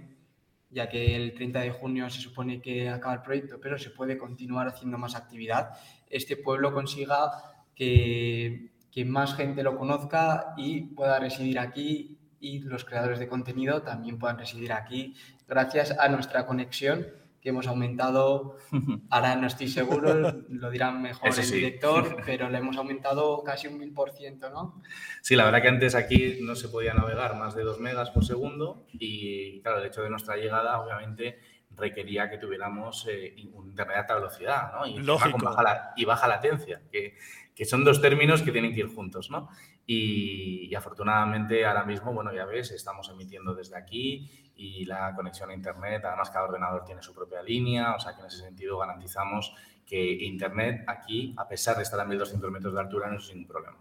ya 0.71 0.89
que 0.89 1.15
el 1.15 1.33
30 1.33 1.61
de 1.61 1.71
junio 1.71 2.09
se 2.09 2.21
supone 2.21 2.59
que 2.59 2.89
acaba 2.89 3.13
el 3.13 3.21
proyecto, 3.21 3.59
pero 3.61 3.77
se 3.77 3.91
puede 3.91 4.17
continuar 4.17 4.67
haciendo 4.67 4.97
más 4.97 5.15
actividad, 5.15 5.69
este 6.09 6.35
pueblo 6.35 6.73
consiga 6.73 7.31
que, 7.75 8.71
que 8.91 9.05
más 9.05 9.35
gente 9.35 9.61
lo 9.61 9.77
conozca 9.77 10.53
y 10.57 10.81
pueda 10.81 11.19
residir 11.19 11.59
aquí 11.59 12.17
y 12.39 12.59
los 12.59 12.83
creadores 12.83 13.19
de 13.19 13.27
contenido 13.27 13.83
también 13.83 14.17
puedan 14.17 14.39
residir 14.39 14.71
aquí 14.71 15.13
gracias 15.47 15.91
a 15.99 16.07
nuestra 16.07 16.45
conexión 16.45 17.05
que 17.41 17.49
hemos 17.49 17.67
aumentado, 17.67 18.57
ahora 19.09 19.35
no 19.35 19.47
estoy 19.47 19.67
seguro, 19.67 20.43
lo 20.49 20.69
dirán 20.69 21.01
mejor 21.01 21.29
el 21.37 21.51
director, 21.51 22.17
pero 22.25 22.49
le 22.49 22.57
hemos 22.57 22.77
aumentado 22.77 23.43
casi 23.43 23.67
un 23.67 23.77
mil 23.77 23.93
por 23.93 24.11
ciento, 24.11 24.49
¿no? 24.49 24.81
Sí, 25.21 25.35
la 25.35 25.45
verdad 25.45 25.61
que 25.61 25.67
antes 25.69 25.95
aquí 25.95 26.39
no 26.41 26.55
se 26.55 26.69
podía 26.69 26.93
navegar 26.93 27.35
más 27.37 27.55
de 27.55 27.63
dos 27.63 27.79
megas 27.79 28.09
por 28.11 28.25
segundo 28.25 28.85
y 28.91 29.61
claro, 29.61 29.79
el 29.79 29.87
hecho 29.87 30.01
de 30.01 30.09
nuestra 30.09 30.35
llegada 30.35 30.79
obviamente 30.81 31.39
requería 31.79 32.29
que 32.29 32.37
tuviéramos 32.37 33.07
eh, 33.09 33.35
un 33.53 33.69
internet 33.69 33.97
a 33.97 33.99
alta 34.01 34.15
velocidad, 34.15 34.71
¿no? 34.73 34.85
Y, 34.85 34.99
Baja, 35.01 35.93
y 35.95 36.05
baja 36.05 36.27
latencia, 36.27 36.81
que, 36.91 37.15
que, 37.55 37.65
son 37.65 37.83
dos 37.83 38.01
términos 38.01 38.41
que 38.41 38.51
tienen 38.51 38.73
que 38.73 38.81
ir 38.81 38.87
juntos, 38.87 39.29
¿no? 39.31 39.49
Y, 39.85 40.73
afortunadamente 40.75 41.65
ahora 41.65 41.83
mismo, 41.83 42.13
bueno, 42.13 42.31
ya 42.33 42.45
ves, 42.45 42.71
estamos 42.71 43.09
emitiendo 43.09 43.55
desde 43.55 43.75
aquí 43.75 44.29
y 44.59 44.83
la 44.83 45.15
conexión 45.15 45.49
a 45.49 45.53
Internet, 45.53 46.03
además 46.03 46.29
cada 46.29 46.45
ordenador 46.45 46.83
tiene 46.83 47.01
su 47.01 47.13
propia 47.13 47.41
línea, 47.41 47.95
o 47.95 47.99
sea 47.99 48.13
que 48.13 48.19
en 48.19 48.27
ese 48.27 48.39
sentido 48.39 48.77
garantizamos 48.77 49.53
que 49.85 50.23
Internet 50.25 50.83
aquí, 50.85 51.33
a 51.37 51.47
pesar 51.47 51.77
de 51.77 51.83
estar 51.83 51.97
a 51.99 52.05
1200 52.05 52.51
metros 52.51 52.73
de 52.73 52.79
altura, 52.81 53.09
no 53.09 53.17
es 53.17 53.29
ningún 53.29 53.47
problema. 53.47 53.77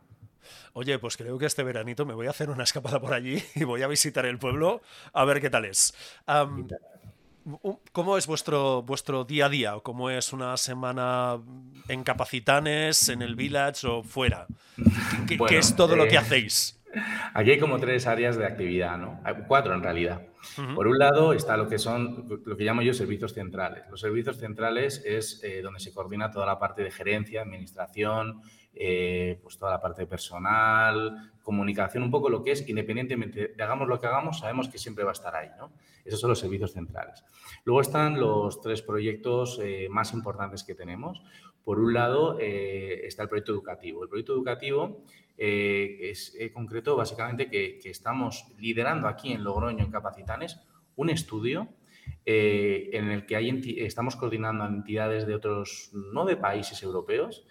Oye, 0.75 0.99
pues 1.01 1.17
creo 1.17 1.37
que 1.37 1.47
este 1.47 1.65
veranito 1.65 2.07
me 2.07 2.15
voy 2.15 2.29
a 2.29 2.31
hacer 2.31 2.49
una 2.49 2.63
escapada 2.63 3.01
por 3.01 3.13
allí 3.13 3.43
y 3.57 3.65
voy 3.65 3.83
a 3.83 3.89
visitar 3.89 4.25
el 4.25 4.39
pueblo 4.39 4.81
a 5.13 5.25
ver 5.25 5.41
qué 5.41 5.51
tal 5.51 5.65
es. 5.65 5.93
¿Cómo 7.93 8.17
es 8.17 8.27
vuestro, 8.27 8.83
vuestro 8.83 9.25
día 9.25 9.47
a 9.47 9.49
día? 9.49 9.75
¿Cómo 9.83 10.11
es 10.11 10.33
una 10.33 10.57
semana 10.57 11.41
en 11.89 12.05
Capacitanes, 12.05 13.09
en 13.09 13.23
el 13.23 13.35
village 13.35 13.87
o 13.87 14.05
fuera? 14.05 14.47
¿Qué, 15.27 15.59
es 15.59 15.75
todo 15.75 15.97
lo 15.97 16.05
que 16.05 16.15
eh, 16.15 16.19
hacéis? 16.19 16.78
Aquí 17.35 17.50
hay 17.52 17.59
como 17.59 17.78
tres 17.78 18.07
áreas 18.07 18.37
de 18.37 18.47
actividad, 18.47 18.99
¿no? 18.99 19.21
Hay 19.25 19.35
cuatro 19.47 19.75
en 19.75 19.83
realidad. 19.83 20.23
Por 20.75 20.87
un 20.87 20.99
lado 20.99 21.33
está 21.33 21.57
lo 21.57 21.69
que 21.69 21.78
son, 21.78 22.43
lo 22.45 22.57
que 22.57 22.64
llamo 22.64 22.83
yo 22.83 22.95
servicios 22.95 23.35
centrales. 23.35 23.85
Los 23.90 24.00
servicios 24.00 24.38
centrales 24.38 25.02
es 25.05 25.43
eh, 25.43 25.62
donde 25.62 25.81
se 25.81 25.93
coordina 25.93 26.31
toda 26.31 26.47
la 26.47 26.59
parte 26.59 26.83
de 26.83 26.90
gerencia, 26.90 27.43
administración, 27.43 28.40
eh, 28.75 29.40
pues 29.43 29.59
toda 29.59 29.73
la 29.73 29.81
parte 29.81 30.02
de 30.02 30.07
personal, 30.07 31.33
comunicación, 31.43 32.02
un 32.02 32.11
poco 32.11 32.28
lo 32.28 32.45
que 32.45 32.52
es, 32.52 32.69
independientemente 32.69 33.55
de 33.57 33.62
hagamos 33.62 33.88
lo 33.88 33.99
que 33.99 34.07
hagamos, 34.07 34.38
sabemos 34.38 34.69
que 34.69 34.78
siempre 34.78 35.02
va 35.02 35.11
a 35.11 35.14
estar 35.14 35.35
ahí, 35.35 35.49
¿no? 35.59 35.73
Esos 36.05 36.21
son 36.21 36.31
los 36.31 36.38
servicios 36.38 36.73
centrales. 36.73 37.25
Luego 37.64 37.81
están 37.81 38.21
los 38.21 38.61
tres 38.61 38.83
proyectos 38.83 39.59
eh, 39.62 39.88
más 39.90 40.12
importantes 40.12 40.62
que 40.62 40.75
tenemos. 40.75 41.23
Por 41.69 41.81
un 41.81 41.93
lado 41.93 42.39
está 42.41 43.25
el 43.25 43.29
proyecto 43.29 43.53
educativo. 43.53 44.03
El 44.03 44.09
proyecto 44.09 44.33
educativo 44.33 45.05
eh, 45.37 45.99
es 46.01 46.35
eh, 46.41 46.51
concreto 46.51 46.97
básicamente 46.97 47.51
que, 47.51 47.79
estamos 47.85 48.47
liderando 48.57 49.07
aquí 49.07 49.33
en 49.33 49.45
Logroño, 49.45 49.85
en 49.85 49.90
Capacitanes, 49.90 50.59
un 50.97 51.11
estudio 51.11 51.69
eh, 52.25 52.88
en 52.95 53.11
el 53.11 53.27
que 53.27 53.85
estamos 53.85 54.16
coordinando 54.16 54.64
entidades 54.64 55.27
de 55.27 55.35
otros 55.35 55.90
nueve 55.92 56.37
países 56.37 56.83
europeos 56.83 57.45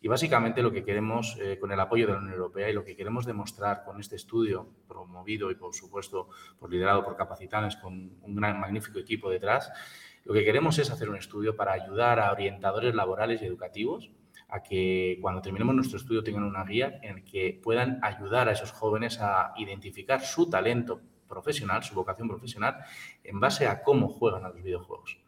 y 0.00 0.06
básicamente 0.06 0.62
lo 0.62 0.70
que 0.70 0.84
queremos, 0.84 1.36
con 1.58 1.72
el 1.72 1.80
apoyo 1.80 2.06
de 2.06 2.12
la 2.12 2.18
Unión 2.20 2.34
Europea 2.34 2.70
y 2.70 2.74
lo 2.74 2.84
que 2.84 2.94
queremos 2.94 3.26
demostrar 3.26 3.82
con 3.84 3.98
este 3.98 4.14
estudio, 4.14 4.68
promovido 4.86 5.50
y 5.50 5.56
por 5.56 5.74
supuesto 5.74 6.28
por 6.60 6.70
liderado 6.70 7.04
por 7.04 7.16
Capacitanes 7.16 7.74
con 7.74 8.18
un 8.22 8.36
gran, 8.36 8.60
magnífico 8.60 9.00
equipo 9.00 9.30
detrás, 9.30 9.72
lo 10.24 10.32
que 10.32 10.44
queremos 10.44 10.78
es 10.78 10.90
hacer 10.90 11.08
un 11.08 11.16
estudio 11.16 11.54
para 11.56 11.72
ayudar 11.72 12.18
a 12.18 12.32
orientadores 12.32 12.94
laborales 12.94 13.42
y 13.42 13.46
educativos 13.46 14.10
a 14.48 14.62
que 14.62 15.18
cuando 15.20 15.42
terminemos 15.42 15.74
nuestro 15.74 15.98
estudio 15.98 16.22
tengan 16.22 16.44
una 16.44 16.64
guía 16.64 16.98
en 17.02 17.16
la 17.16 17.24
que 17.24 17.60
puedan 17.62 17.98
ayudar 18.02 18.48
a 18.48 18.52
esos 18.52 18.72
jóvenes 18.72 19.18
a 19.20 19.52
identificar 19.56 20.20
su 20.20 20.48
talento 20.48 21.00
profesional, 21.28 21.82
su 21.82 21.94
vocación 21.94 22.28
profesional, 22.28 22.76
en 23.22 23.40
base 23.40 23.66
a 23.66 23.82
cómo 23.82 24.08
juegan 24.08 24.44
a 24.44 24.48
los 24.48 24.62
videojuegos. 24.62 25.18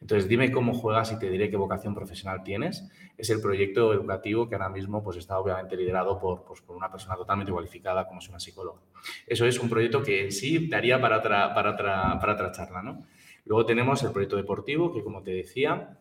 Entonces, 0.00 0.28
dime 0.28 0.50
cómo 0.50 0.74
juegas 0.74 1.12
y 1.12 1.18
te 1.20 1.30
diré 1.30 1.48
qué 1.48 1.56
vocación 1.56 1.94
profesional 1.94 2.42
tienes. 2.42 2.88
Es 3.16 3.30
el 3.30 3.40
proyecto 3.40 3.92
educativo 3.92 4.48
que 4.48 4.56
ahora 4.56 4.68
mismo 4.68 5.00
pues, 5.04 5.16
está 5.16 5.38
obviamente 5.38 5.76
liderado 5.76 6.18
por, 6.18 6.44
pues, 6.44 6.60
por 6.60 6.74
una 6.74 6.90
persona 6.90 7.14
totalmente 7.14 7.52
cualificada 7.52 8.08
como 8.08 8.18
es 8.18 8.28
una 8.28 8.40
psicóloga. 8.40 8.80
Eso 9.26 9.46
es 9.46 9.60
un 9.60 9.68
proyecto 9.68 10.02
que 10.02 10.24
en 10.24 10.32
sí 10.32 10.66
daría 10.66 11.00
para 11.00 11.18
otra, 11.18 11.54
para 11.54 11.76
para 11.76 12.32
otra 12.32 12.50
charla. 12.50 12.82
¿no? 12.82 13.06
Luego 13.44 13.66
tenemos 13.66 14.02
el 14.02 14.12
proyecto 14.12 14.36
deportivo, 14.36 14.92
que 14.92 15.02
como 15.02 15.22
te 15.22 15.32
decía, 15.32 15.98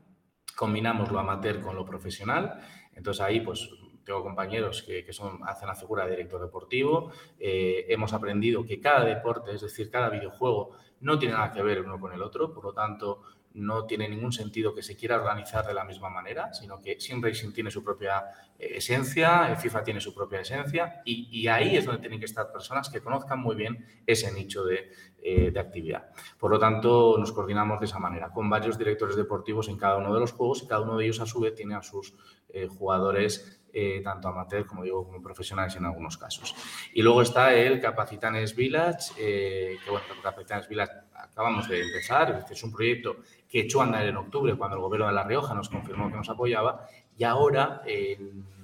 combinamos 0.56 1.12
lo 1.12 1.20
amateur 1.20 1.62
con 1.62 1.76
lo 1.76 1.86
profesional. 1.86 2.60
Entonces 2.94 3.22
ahí 3.22 3.42
pues 3.42 3.70
tengo 4.04 4.24
compañeros 4.24 4.84
que, 4.84 5.12
son, 5.14 5.40
hacen 5.48 5.68
la 5.68 5.76
figura 5.76 6.06
de 6.06 6.12
director 6.12 6.42
deportivo. 6.42 7.12
Eh, 7.40 7.86
hemos 7.90 8.14
aprendido 8.14 8.66
que 8.66 8.80
cada 8.80 9.06
deporte, 9.06 9.54
es 9.54 9.62
decir, 9.62 9.90
cada 9.90 10.10
videojuego, 10.10 10.72
no 11.02 11.18
tiene 11.18 11.36
nada 11.36 11.52
que 11.52 11.62
ver 11.62 11.82
uno 11.82 12.00
con 12.00 12.14
el 12.14 12.22
otro. 12.22 12.54
Por 12.54 12.64
lo 12.64 12.74
tanto, 12.74 13.24
no 13.54 13.86
tiene 13.86 14.08
ningún 14.08 14.32
sentido 14.32 14.74
que 14.74 14.82
se 14.82 14.96
quiera 14.96 15.18
organizar 15.18 15.66
de 15.66 15.74
la 15.74 15.84
misma 15.84 16.10
manera, 16.10 16.54
sino 16.54 16.82
que 16.82 17.00
Sim 17.00 17.22
Racing 17.22 17.52
tiene 17.52 17.70
su 17.70 17.84
propia 17.84 18.24
eh, 18.58 18.78
esencia, 18.78 19.56
FIFA 19.56 19.84
tiene 19.84 20.00
su 20.00 20.14
propia 20.14 20.42
esencia 20.42 21.02
y, 21.04 21.48
ahí 21.48 21.76
es 21.76 21.86
donde 21.86 22.02
tienen 22.02 22.20
que 22.20 22.26
estar 22.26 22.52
personas 22.52 22.90
que 22.90 23.02
conozcan 23.02 23.40
muy 23.40 23.56
bien 23.56 23.86
ese 24.06 24.32
nicho 24.32 24.64
eh, 24.70 25.52
de, 25.52 25.60
actividad. 25.60 26.10
Por 26.40 26.52
lo 26.52 26.60
tanto, 26.60 27.18
nos 27.18 27.32
coordinamos 27.32 27.80
de 27.80 27.86
esa 27.86 28.00
manera, 28.00 28.32
con 28.32 28.50
varios 28.50 28.78
directores 28.78 29.16
deportivos 29.16 29.68
en 29.68 29.78
cada 29.78 29.98
uno 29.98 30.14
de 30.14 30.20
los 30.20 30.32
juegos 30.32 30.64
y 30.64 30.68
cada 30.68 30.82
uno 30.82 30.98
de 30.98 31.06
ellos 31.06 31.20
a 31.20 31.26
su 31.26 31.40
vez 31.40 31.54
tiene 31.54 31.76
a 31.76 31.82
sus 31.82 32.14
eh, 32.50 32.68
jugadores 32.68 33.58
tanto 34.04 34.28
amateur 34.28 34.66
como 34.66 34.84
digo 34.84 35.06
como 35.06 35.24
profesionales 35.24 35.78
en 35.78 35.86
algunos 35.86 36.18
casos. 36.18 36.54
Y 36.94 37.02
luego 37.02 37.22
está 37.22 37.54
el 37.54 37.80
Capacitanes 37.80 38.54
Village, 38.54 39.16
que 39.16 39.90
bueno, 39.90 40.08
Capacitanes 40.22 40.68
Village 40.68 40.92
acabamos 41.14 41.70
de 41.70 41.82
empezar, 41.82 42.46
es 42.52 42.64
un 42.64 42.74
proyecto 42.74 43.18
que 43.52 43.60
echó 43.60 43.82
a 43.82 43.84
andar 43.84 44.08
en 44.08 44.16
octubre 44.16 44.56
cuando 44.56 44.78
el 44.78 44.82
gobierno 44.82 45.08
de 45.08 45.14
La 45.14 45.26
Rioja 45.26 45.54
nos 45.54 45.68
confirmó 45.68 46.10
que 46.10 46.16
nos 46.16 46.30
apoyaba 46.30 46.88
y 47.18 47.26
ahora, 47.26 47.82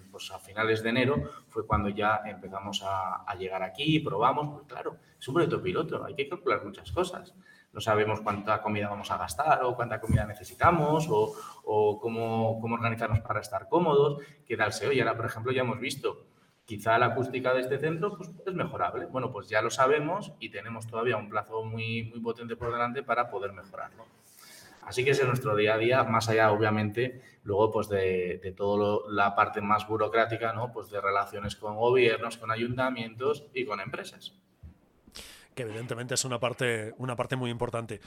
pues 0.09 0.31
a 0.31 0.39
finales 0.39 0.81
de 0.81 0.89
enero, 0.89 1.21
fue 1.49 1.67
cuando 1.67 1.89
ya 1.89 2.21
empezamos 2.25 2.81
a, 2.85 3.35
llegar 3.37 3.61
aquí 3.61 3.97
y 3.97 3.99
probamos, 3.99 4.49
pues 4.53 4.65
claro, 4.65 4.97
es 5.19 5.27
un 5.27 5.33
proyecto 5.33 5.61
piloto, 5.61 6.05
hay 6.05 6.15
que 6.15 6.29
calcular 6.29 6.63
muchas 6.63 6.91
cosas. 6.91 7.35
No 7.73 7.81
sabemos 7.81 8.21
cuánta 8.21 8.61
comida 8.61 8.87
vamos 8.87 9.11
a 9.11 9.17
gastar 9.17 9.63
o 9.63 9.75
cuánta 9.75 9.99
comida 9.99 10.25
necesitamos 10.25 11.05
o, 11.09 11.99
cómo, 11.99 12.59
cómo, 12.61 12.75
organizarnos 12.75 13.19
para 13.19 13.41
estar 13.41 13.67
cómodos, 13.67 14.23
qué 14.45 14.55
tal 14.55 14.71
se. 14.71 14.85
Ahora, 14.85 15.17
por 15.17 15.25
ejemplo, 15.25 15.51
ya 15.51 15.61
hemos 15.61 15.79
visto 15.79 16.25
quizá 16.65 16.97
la 16.97 17.07
acústica 17.07 17.53
de 17.53 17.61
este 17.61 17.77
centro 17.77 18.17
pues, 18.17 18.31
es 18.45 18.53
mejorable. 18.53 19.05
Bueno, 19.05 19.31
pues 19.31 19.49
ya 19.49 19.61
lo 19.61 19.69
sabemos 19.69 20.31
y 20.39 20.49
tenemos 20.49 20.87
todavía 20.87 21.17
un 21.17 21.29
plazo 21.29 21.63
muy, 21.63 22.05
muy 22.05 22.21
potente 22.21 22.55
por 22.55 22.71
delante 22.71 23.03
para 23.03 23.29
poder 23.29 23.51
mejorarlo. 23.51 24.05
Así 24.87 25.03
que 25.03 25.11
ese 25.11 25.23
es 25.23 25.27
nuestro 25.27 25.53
día 25.53 25.73
a 25.73 25.77
día, 25.77 26.03
más 26.05 26.29
allá, 26.29 26.49
obviamente, 26.49 27.21
luego 27.43 27.71
pues 27.71 27.89
de, 27.89 28.53
toda 28.55 29.01
la 29.09 29.35
parte 29.35 29.59
más 29.59 29.85
burocrática, 29.85 30.53
¿no? 30.53 30.71
Pues 30.71 30.89
de 30.89 31.01
relaciones 31.01 31.57
con 31.57 31.75
gobiernos, 31.75 32.37
con 32.37 32.51
ayuntamientos 32.51 33.43
y 33.53 33.65
con 33.65 33.81
empresas. 33.81 34.33
Que 35.53 35.63
evidentemente 35.63 36.13
es 36.13 36.23
una 36.23 36.39
parte, 36.39 36.93
una 36.99 37.17
parte 37.17 37.35
muy 37.35 37.51
importante. 37.51 37.99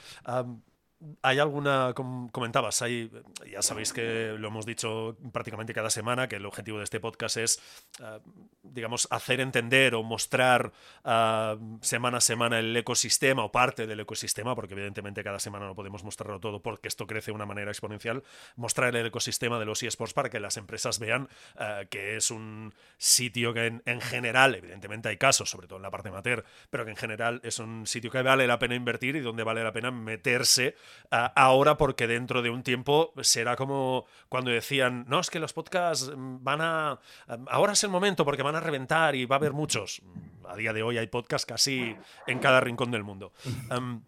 ¿Hay 1.23 1.39
alguna, 1.39 1.93
comentabas, 1.95 2.83
hay, 2.83 3.11
ya 3.51 3.63
sabéis 3.63 3.91
que 3.91 4.35
lo 4.37 4.49
hemos 4.49 4.67
dicho 4.67 5.17
prácticamente 5.31 5.73
cada 5.73 5.89
semana, 5.89 6.27
que 6.27 6.35
el 6.35 6.45
objetivo 6.45 6.77
de 6.77 6.83
este 6.83 6.99
podcast 6.99 7.37
es, 7.37 7.59
ah, 8.01 8.19
digamos, 8.61 9.07
hacer 9.09 9.39
entender 9.39 9.95
o 9.95 10.03
mostrar 10.03 10.71
ah, 11.03 11.57
semana 11.81 12.19
a 12.19 12.21
semana 12.21 12.59
el 12.59 12.77
ecosistema 12.77 13.43
o 13.43 13.51
parte 13.51 13.87
del 13.87 13.99
ecosistema, 14.01 14.53
porque 14.53 14.75
evidentemente 14.75 15.23
cada 15.23 15.39
semana 15.39 15.65
no 15.65 15.73
podemos 15.73 16.03
mostrarlo 16.03 16.39
todo 16.39 16.61
porque 16.61 16.87
esto 16.87 17.07
crece 17.07 17.31
de 17.31 17.35
una 17.35 17.47
manera 17.47 17.71
exponencial, 17.71 18.23
mostrar 18.55 18.95
el 18.95 19.05
ecosistema 19.07 19.57
de 19.57 19.65
los 19.65 19.81
eSports 19.81 20.13
para 20.13 20.29
que 20.29 20.39
las 20.39 20.57
empresas 20.57 20.99
vean 20.99 21.29
ah, 21.57 21.81
que 21.89 22.15
es 22.15 22.29
un 22.29 22.75
sitio 22.97 23.55
que 23.55 23.65
en, 23.65 23.81
en, 23.87 24.01
general, 24.01 24.53
evidentemente 24.53 25.09
hay 25.09 25.17
casos, 25.17 25.49
sobre 25.49 25.67
todo 25.67 25.77
en 25.77 25.83
la 25.83 25.89
parte 25.91 26.09
amateur, 26.09 26.45
pero 26.69 26.85
que 26.85 26.91
en 26.91 26.97
general 26.97 27.41
es 27.43 27.57
un 27.57 27.87
sitio 27.87 28.11
que 28.11 28.21
vale 28.21 28.45
la 28.45 28.59
pena 28.59 28.75
invertir 28.75 29.15
y 29.15 29.21
donde 29.21 29.43
vale 29.43 29.63
la 29.63 29.71
pena 29.71 29.89
meterse 29.89 30.75
ahora 31.09 31.77
porque 31.77 32.07
dentro 32.07 32.41
de 32.41 32.49
un 32.49 32.63
tiempo 32.63 33.13
será 33.21 33.55
como 33.55 34.05
cuando 34.29 34.51
decían, 34.51 35.05
no, 35.07 35.19
es 35.19 35.29
que 35.29 35.39
los 35.39 35.53
podcasts 35.53 36.11
van 36.15 36.61
a... 36.61 36.99
Ahora 37.47 37.73
es 37.73 37.83
el 37.83 37.89
momento 37.89 38.25
porque 38.25 38.43
van 38.43 38.55
a 38.55 38.59
reventar 38.59 39.15
y 39.15 39.25
va 39.25 39.35
a 39.35 39.39
haber 39.39 39.53
muchos. 39.53 40.01
a 40.47 40.55
día 40.55 40.73
de 40.73 40.83
hoy 40.83 40.97
hay 40.97 41.07
podcast 41.07 41.47
casi 41.47 41.95
en 42.27 42.39
cada 42.39 42.59
rincón 42.59 42.91
del 42.91 43.03
mundo. 43.03 43.33
Em, 43.69 44.01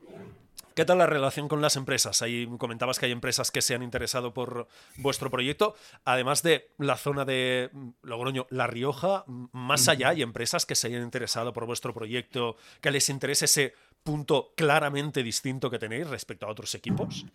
¿Qué 0.75 0.85
tal 0.85 0.97
la 0.97 1.05
relación 1.05 1.47
con 1.47 1.61
las 1.61 1.75
empresas? 1.75 2.23
Ahí 2.23 2.49
comentabas 2.57 2.97
que 2.97 3.05
hay 3.05 3.11
empresas 3.11 3.51
que 3.51 3.61
se 3.61 3.75
han 3.75 3.83
interesado 3.83 4.33
por 4.33 4.67
vuestro 4.97 5.29
proyecto. 5.29 5.75
Además 6.03 6.41
de 6.41 6.71
la 6.79 6.97
zona 6.97 7.25
de 7.25 7.69
Logroño, 8.01 8.47
La 8.49 8.65
Rioja, 8.65 9.23
más 9.27 9.87
allá 9.87 10.09
hay 10.09 10.23
empresas 10.23 10.65
que 10.65 10.73
se 10.73 10.87
hayan 10.87 11.03
interesado 11.03 11.53
por 11.53 11.67
vuestro 11.67 11.93
proyecto, 11.93 12.55
que 12.81 12.89
les 12.89 13.09
interese 13.09 13.45
ese 13.45 13.75
punto 14.03 14.53
claramente 14.55 15.23
distinto 15.23 15.69
que 15.69 15.79
tenéis 15.79 16.09
respecto 16.09 16.45
a 16.45 16.49
otros 16.49 16.75
equipos. 16.75 17.25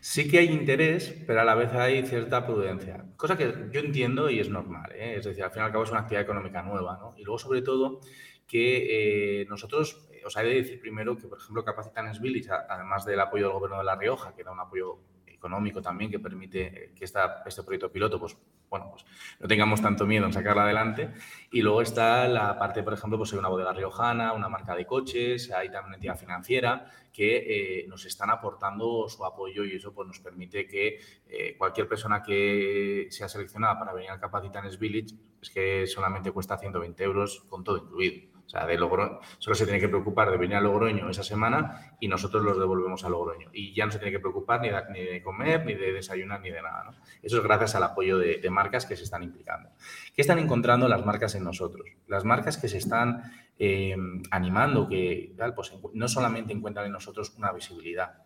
Sí 0.00 0.28
que 0.28 0.38
hay 0.38 0.48
interés, 0.48 1.14
pero 1.26 1.40
a 1.40 1.44
la 1.44 1.54
vez 1.54 1.72
hay 1.72 2.04
cierta 2.04 2.44
prudencia. 2.44 3.04
Cosa 3.16 3.36
que 3.36 3.68
yo 3.70 3.80
entiendo 3.80 4.28
y 4.28 4.40
es 4.40 4.48
normal. 4.48 4.90
¿eh? 4.94 5.14
Es 5.18 5.24
decir, 5.24 5.44
al 5.44 5.52
fin 5.52 5.62
y 5.62 5.64
al 5.66 5.72
cabo 5.72 5.84
es 5.84 5.90
una 5.90 6.00
actividad 6.00 6.22
económica 6.22 6.62
nueva. 6.62 6.98
¿no? 7.00 7.14
Y 7.16 7.22
luego, 7.22 7.38
sobre 7.38 7.62
todo, 7.62 8.00
que 8.46 9.42
eh, 9.42 9.46
nosotros 9.46 10.08
os 10.24 10.36
hay 10.36 10.48
de 10.48 10.54
decir 10.56 10.80
primero 10.80 11.16
que, 11.16 11.26
por 11.26 11.38
ejemplo, 11.38 11.64
Capacitanes 11.64 12.20
Village, 12.20 12.50
además 12.68 13.04
del 13.04 13.20
apoyo 13.20 13.44
del 13.44 13.52
Gobierno 13.54 13.78
de 13.78 13.84
La 13.84 13.96
Rioja, 13.96 14.34
que 14.34 14.44
da 14.44 14.52
un 14.52 14.60
apoyo 14.60 14.98
económico 15.42 15.82
también 15.82 16.08
que 16.08 16.20
permite 16.20 16.92
que 16.94 17.04
esta, 17.04 17.42
este 17.44 17.64
proyecto 17.64 17.90
piloto, 17.90 18.20
pues 18.20 18.36
bueno, 18.70 18.88
pues 18.90 19.04
no 19.40 19.48
tengamos 19.48 19.82
tanto 19.82 20.06
miedo 20.06 20.24
en 20.24 20.32
sacarla 20.32 20.62
adelante. 20.62 21.10
Y 21.50 21.60
luego 21.60 21.82
está 21.82 22.28
la 22.28 22.56
parte, 22.56 22.82
por 22.84 22.94
ejemplo, 22.94 23.18
pues 23.18 23.32
hay 23.32 23.40
una 23.40 23.48
bodega 23.48 23.72
riojana, 23.72 24.32
una 24.32 24.48
marca 24.48 24.76
de 24.76 24.86
coches, 24.86 25.50
hay 25.50 25.66
también 25.66 25.86
una 25.86 25.96
entidad 25.96 26.16
financiera 26.16 26.86
que 27.12 27.82
eh, 27.82 27.86
nos 27.88 28.06
están 28.06 28.30
aportando 28.30 29.08
su 29.08 29.24
apoyo 29.24 29.64
y 29.64 29.74
eso 29.76 29.92
pues 29.92 30.06
nos 30.06 30.20
permite 30.20 30.66
que 30.66 31.00
eh, 31.26 31.56
cualquier 31.58 31.88
persona 31.88 32.22
que 32.22 33.08
sea 33.10 33.28
seleccionada 33.28 33.78
para 33.78 33.92
venir 33.92 34.10
al 34.10 34.20
Capacitanes 34.20 34.78
Village, 34.78 35.14
es 35.42 35.50
que 35.50 35.86
solamente 35.86 36.30
cuesta 36.30 36.56
120 36.56 37.04
euros 37.04 37.44
con 37.48 37.64
todo 37.64 37.76
incluido. 37.78 38.32
O 38.46 38.48
sea, 38.48 38.66
de 38.66 38.76
Logroño, 38.76 39.20
solo 39.38 39.54
se 39.54 39.64
tiene 39.64 39.80
que 39.80 39.88
preocupar 39.88 40.30
de 40.30 40.36
venir 40.36 40.56
a 40.56 40.60
Logroño 40.60 41.08
esa 41.08 41.22
semana 41.22 41.96
y 42.00 42.08
nosotros 42.08 42.42
los 42.44 42.58
devolvemos 42.58 43.04
a 43.04 43.08
Logroño. 43.08 43.48
Y 43.52 43.74
ya 43.74 43.86
no 43.86 43.92
se 43.92 43.98
tiene 43.98 44.12
que 44.12 44.20
preocupar 44.20 44.60
ni 44.60 44.68
de, 44.68 45.22
comer, 45.22 45.64
ni 45.64 45.74
de 45.74 45.92
desayunar, 45.92 46.40
ni 46.40 46.50
de 46.50 46.60
nada. 46.60 46.90
Eso 47.22 47.38
es 47.38 47.42
gracias 47.42 47.74
al 47.74 47.84
apoyo 47.84 48.18
de, 48.18 48.50
marcas 48.50 48.84
que 48.84 48.96
se 48.96 49.04
están 49.04 49.22
implicando. 49.22 49.70
¿Qué 50.14 50.20
están 50.20 50.38
encontrando 50.38 50.86
las 50.88 51.04
marcas 51.06 51.34
en 51.34 51.44
nosotros? 51.44 51.86
Las 52.06 52.24
marcas 52.24 52.58
que 52.58 52.68
se 52.68 52.78
están 52.78 53.22
eh, 53.58 53.96
animando, 54.30 54.88
que 54.88 55.34
pues, 55.54 55.72
no 55.94 56.08
solamente 56.08 56.52
encuentran 56.52 56.86
en 56.86 56.92
nosotros 56.92 57.34
una 57.38 57.52
visibilidad. 57.52 58.22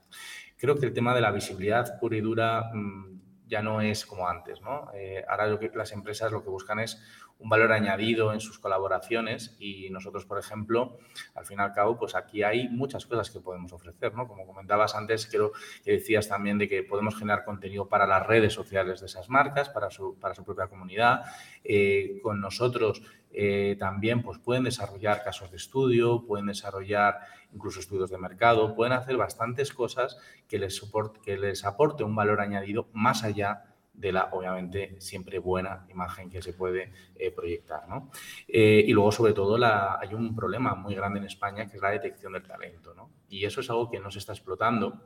Creo 0.57 0.76
que 0.76 0.87
el 0.87 0.92
tema 0.92 1.14
de 1.14 1.20
la 1.20 1.31
visibilidad 1.31 2.00
pura 2.00 2.16
y 2.16 2.20
dura 2.20 2.70
mm, 2.72 3.16
ya 3.46 3.62
no 3.62 3.81
es 3.81 4.07
como 4.07 4.29
antes. 4.29 4.61
¿no? 4.61 4.90
Eh, 4.94 5.24
ahora 5.29 5.59
que, 5.59 5.70
las 5.74 5.92
empresas 5.92 6.33
lo 6.33 6.42
que 6.42 6.50
buscan 6.50 6.81
es 6.81 7.02
un 7.38 7.51
valor 7.51 7.72
añadido 7.72 8.33
en 8.33 8.40
sus 8.40 8.59
colaboraciones 8.59 9.57
y 9.59 9.90
nosotros, 9.90 10.25
por 10.25 10.38
ejemplo, 10.38 10.99
al 11.35 11.44
fin 11.44 11.59
y 11.59 11.62
al 11.62 11.72
cabo, 11.72 11.99
pues 11.99 12.14
aquí 12.14 12.42
hay 12.42 12.68
muchas 12.68 13.05
cosas 13.07 13.31
que 13.31 13.40
podemos 13.40 13.72
ofrecer, 13.72 14.14
¿no? 14.14 14.27
Como 14.27 14.46
comentabas 14.46 14.94
antes, 14.94 15.27
creo 15.27 15.53
que 15.85 15.92
decías 15.92 16.29
también 16.29 16.59
de 16.59 16.68
que 16.68 16.83
podemos 16.83 17.14
generar 17.16 17.44
contenido 17.44 17.88
para 17.88 18.07
las 18.07 18.27
redes 18.27 18.55
sociales 18.55 19.01
de 19.01 19.07
esas 19.07 19.29
marcas, 19.29 19.68
para 19.68 19.90
su, 19.90 20.18
para 20.18 20.35
su 20.35 20.44
propia 20.44 20.68
comunidad. 20.68 21.22
Eh, 21.62 22.20
con 22.22 22.40
nosotros 22.40 23.03
eh, 23.33 23.77
también 23.79 24.22
pues 24.22 24.38
pueden 24.38 24.64
desarrollar 24.64 25.22
casos 25.22 25.51
de 25.51 25.59
estudio, 25.59 26.25
pueden 26.27 26.46
desarrollar 26.46 27.18
incluso 27.53 27.81
estudios 27.81 28.11
de 28.11 28.16
mercado, 28.16 28.75
pueden 28.75 28.94
hacer 28.94 29.18
bastantes 29.18 29.75
cosas 29.75 30.16
que 30.49 30.59
les, 30.59 30.81
que 31.22 31.37
les 31.37 31.64
aporte 31.66 32.03
un 32.03 32.14
valor 32.16 32.40
añadido 32.40 32.88
más 32.92 33.25
allá 33.25 33.76
de 33.96 34.12
la, 34.12 34.28
obviamente, 34.32 34.96
siempre 35.00 35.38
buena 35.38 35.87
imagen 35.88 36.28
que 36.30 36.42
se 36.42 36.52
puede 36.52 36.92
eh, 37.16 37.30
proyectar. 37.30 37.88
¿no? 37.88 38.11
Eh, 38.46 38.85
y 38.87 38.92
luego, 38.92 39.11
sobre 39.11 39.32
todo, 39.32 39.56
hay 39.64 40.14
un 40.14 40.35
problema 40.35 40.74
muy 40.74 40.94
grande 40.94 41.18
en 41.18 41.26
España 41.26 41.66
que 41.66 41.76
es 41.76 41.82
la 41.82 41.90
detección 41.90 42.32
del 42.32 42.42
talento. 42.42 42.94
¿no? 42.94 43.11
Y 43.28 43.44
eso 43.44 43.61
es 43.61 43.70
algo 43.70 43.90
que 43.90 44.00
no 44.00 44.11
se 44.11 44.18
está 44.18 44.32
explotando 44.32 45.00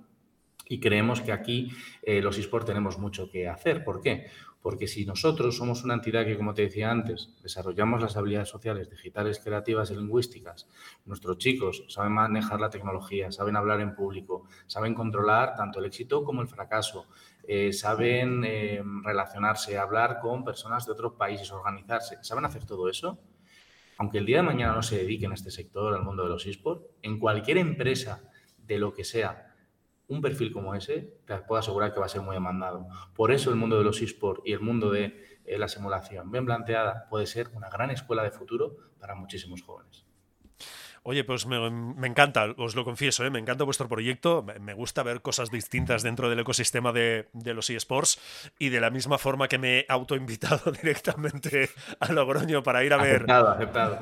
y 0.71 0.79
creemos 0.79 1.21
que 1.21 1.33
aquí 1.33 1.69
eh, 2.01 2.23
los 2.23 2.39
eSports 2.39 2.67
tenemos 2.67 2.97
mucho 2.97 3.29
que 3.29 3.49
hacer. 3.49 3.83
¿Por 3.83 4.01
qué? 4.01 4.29
Porque 4.63 4.87
si 4.87 5.07
nosotros 5.07 5.57
somos 5.57 5.85
una 5.85 5.95
entidad 5.95 6.27
que, 6.27 6.37
como 6.37 6.53
te 6.53 6.63
decía 6.63 6.91
antes, 6.91 7.35
desarrollamos 7.43 8.03
las 8.03 8.17
habilidades 8.17 8.51
sociales, 8.51 8.91
digitales, 8.91 9.41
creativas 9.43 9.91
y 9.91 9.97
lingüísticas, 9.97 10.69
nuestros 11.07 11.39
chicos 11.39 11.85
saben 11.89 12.13
manejar 12.13 12.61
la 12.61 12.69
tecnología, 12.69 13.33
saben 13.33 13.57
hablar 13.57 13.81
en 13.81 13.95
público, 13.95 14.45
saben 14.67 14.95
controlar 14.95 15.57
tanto 15.57 15.79
el 15.79 15.87
éxito 15.87 16.25
como 16.25 16.43
el 16.43 16.49
fracaso, 16.49 17.07
eh, 17.49 17.73
saben 17.73 18.45
eh, 18.45 18.83
relacionarse, 19.03 19.79
hablar 19.79 20.21
con 20.21 20.45
personas 20.45 20.85
de 20.85 20.93
otros 20.93 21.15
países, 21.15 21.51
organizarse, 21.53 22.19
saben 22.23 22.45
hacer 22.45 22.67
todo 22.67 22.89
eso, 22.91 23.19
aunque 23.97 24.19
el 24.19 24.27
día 24.27 24.39
de 24.39 24.43
mañana 24.45 24.75
no 24.75 24.83
se 24.83 24.99
dediquen 24.99 25.31
a 25.31 25.35
este 25.35 25.51
sector, 25.51 25.95
al 25.95 26.03
mundo 26.03 26.23
de 26.23 26.31
los 26.31 26.47
esports, 26.47 26.87
en 27.03 27.19
cualquier 27.19 27.59
empresa 27.59 28.23
de 28.57 28.79
lo 28.79 28.95
que 28.95 29.05
sea, 29.05 29.50
un 30.11 30.21
perfil 30.21 30.53
como 30.53 30.75
ese, 30.75 31.21
te 31.25 31.37
puedo 31.39 31.61
asegurar 31.61 31.95
que 31.95 32.01
va 32.01 32.07
a 32.07 32.11
ser 32.11 32.21
muy 32.21 32.35
demandado. 32.35 32.89
Por 33.15 33.31
eso 33.31 33.51
el 33.51 33.57
mundo 33.57 33.79
de 33.79 33.85
los 33.85 34.03
esports 34.03 34.43
y 34.45 34.53
el 34.53 34.61
mundo 34.61 34.91
de 34.91 35.39
eh, 35.45 35.57
la 35.57 35.69
simulación 35.69 36.31
bien 36.31 36.45
planteada 36.45 37.07
puede 37.09 37.27
ser 37.27 37.49
una 37.55 37.71
gran 37.71 37.91
escuela 37.91 38.25
de 38.25 38.33
futuro 38.33 38.77
para 38.99 39.15
muchísimos 39.15 39.63
jóvenes. 39.63 40.10
Oye, 41.03 41.25
pues 41.25 41.47
me, 41.47 41.57
encanta, 42.07 42.47
os 42.59 42.75
lo 42.75 42.85
confieso, 42.85 43.25
¿eh? 43.25 43.31
me 43.31 43.39
encanta 43.39 43.65
vuestro 43.65 43.89
proyecto, 43.89 44.45
me, 44.61 44.75
gusta 44.75 45.03
ver 45.03 45.23
cosas 45.23 45.51
distintas 45.51 46.03
dentro 46.03 46.29
del 46.29 46.41
ecosistema 46.41 46.93
de, 46.93 47.27
los 47.33 47.71
eSports 47.71 48.21
y 48.59 48.69
de 48.69 48.81
la 48.81 48.91
misma 48.91 49.17
forma 49.17 49.49
que 49.49 49.57
me 49.57 49.79
he 49.79 49.87
autoinvitado 49.89 50.73
directamente 50.83 51.71
a 52.01 52.13
Logroño 52.13 52.63
para 52.63 52.85
ir 52.85 52.93
a 52.93 52.99
ver... 52.99 53.23
Aceptado, 53.23 53.49
aceptado. 53.51 53.99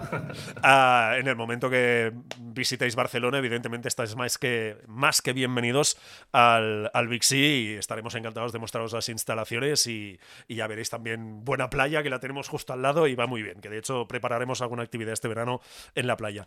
en 1.18 1.28
el 1.28 1.36
momento 1.36 1.70
que 1.70 2.12
visitéis 2.38 2.96
Barcelona, 2.96 3.38
evidentemente 3.38 3.86
estáis 3.86 4.16
más 4.16 4.36
que, 4.36 4.78
más 4.88 5.22
que 5.22 5.32
bienvenidos 5.32 5.98
al, 6.32 6.90
al 6.94 7.08
Big 7.08 7.22
y 7.30 7.74
estaremos 7.74 8.14
encantados 8.14 8.52
de 8.52 8.58
mostraros 8.58 8.92
las 8.92 9.08
instalaciones 9.08 9.86
y, 9.86 10.18
ya 10.48 10.66
veréis 10.66 10.90
también 10.90 11.44
buena 11.44 11.70
playa 11.70 12.02
que 12.02 12.10
la 12.10 12.20
tenemos 12.20 12.48
justo 12.48 12.72
al 12.72 12.82
lado 12.82 13.06
y 13.06 13.14
va 13.14 13.26
muy 13.26 13.42
bien, 13.42 13.60
que 13.60 13.68
de 13.68 13.78
hecho 13.78 14.08
prepararemos 14.08 14.60
alguna 14.62 14.82
actividad 14.82 15.12
este 15.12 15.28
verano 15.28 15.60
en 15.94 16.06
la 16.06 16.16
playa. 16.16 16.46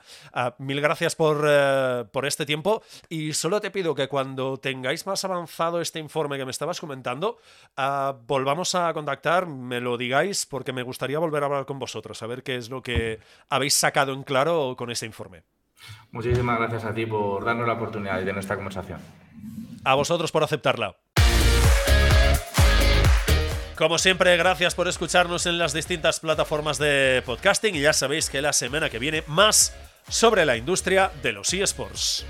Mil 0.58 0.82
gracias 0.82 1.16
eh, 1.20 2.06
por, 2.12 2.26
este 2.26 2.46
tiempo 2.46 2.82
y 3.10 3.34
solo 3.34 3.62
te 3.62 3.72
pido 3.72 3.96
que 3.96 4.08
cuando 4.08 4.58
tengáis 4.58 5.06
más 5.06 5.24
avanzado 5.26 5.82
este 5.82 6.00
informe 6.00 6.38
que 6.38 6.46
me 6.46 6.52
estabas 6.52 6.80
comentando, 6.80 7.38
ah, 7.78 8.16
volvamos 8.28 8.76
a 8.76 8.94
contactar, 8.94 9.48
me 9.48 9.80
lo 9.80 9.98
digáis 9.98 10.46
porque 10.46 10.74
me 10.74 10.84
gustaría 10.84 11.20
volver 11.20 11.44
a 11.44 11.46
hablar 11.48 11.66
con 11.66 11.80
vosotros, 11.80 12.22
a 12.24 12.28
ver 12.28 12.44
qué 12.44 12.56
es 12.56 12.70
lo 12.70 12.82
que 12.82 13.20
habéis 13.50 13.74
sacado 13.74 14.14
en 14.14 14.24
claro 14.24 14.76
con 14.78 14.92
ese 14.92 15.06
informe. 15.06 15.44
Muchísimas 16.12 16.60
gracias 16.60 16.86
a 16.86 16.94
ti 16.94 17.06
por 17.06 17.44
darnos 17.44 17.68
la 17.68 17.74
oportunidad 17.74 18.16
de 18.20 18.26
tener 18.26 18.38
esta 18.38 18.56
conversación. 18.56 19.00
A 19.84 19.96
vosotros 19.96 20.32
por 20.32 20.44
aceptarla. 20.44 20.96
Como 23.82 23.98
siempre, 23.98 24.38
gracias 24.38 24.76
por 24.76 24.88
escucharnos 24.88 25.48
en 25.48 25.58
las 25.58 25.74
distintas 25.74 26.20
plataformas 26.20 26.78
de 26.78 27.24
podcasting 27.26 27.74
y 27.74 27.82
ya 27.82 27.94
sabéis 27.94 28.30
que 28.30 28.40
la 28.40 28.54
semana 28.54 28.92
que 28.92 29.00
viene 29.00 29.24
más 29.26 29.76
sobre 30.12 30.46
la 30.46 30.58
industria 30.58 31.12
de 31.24 31.32
los 31.32 31.52
eSports. 31.54 32.26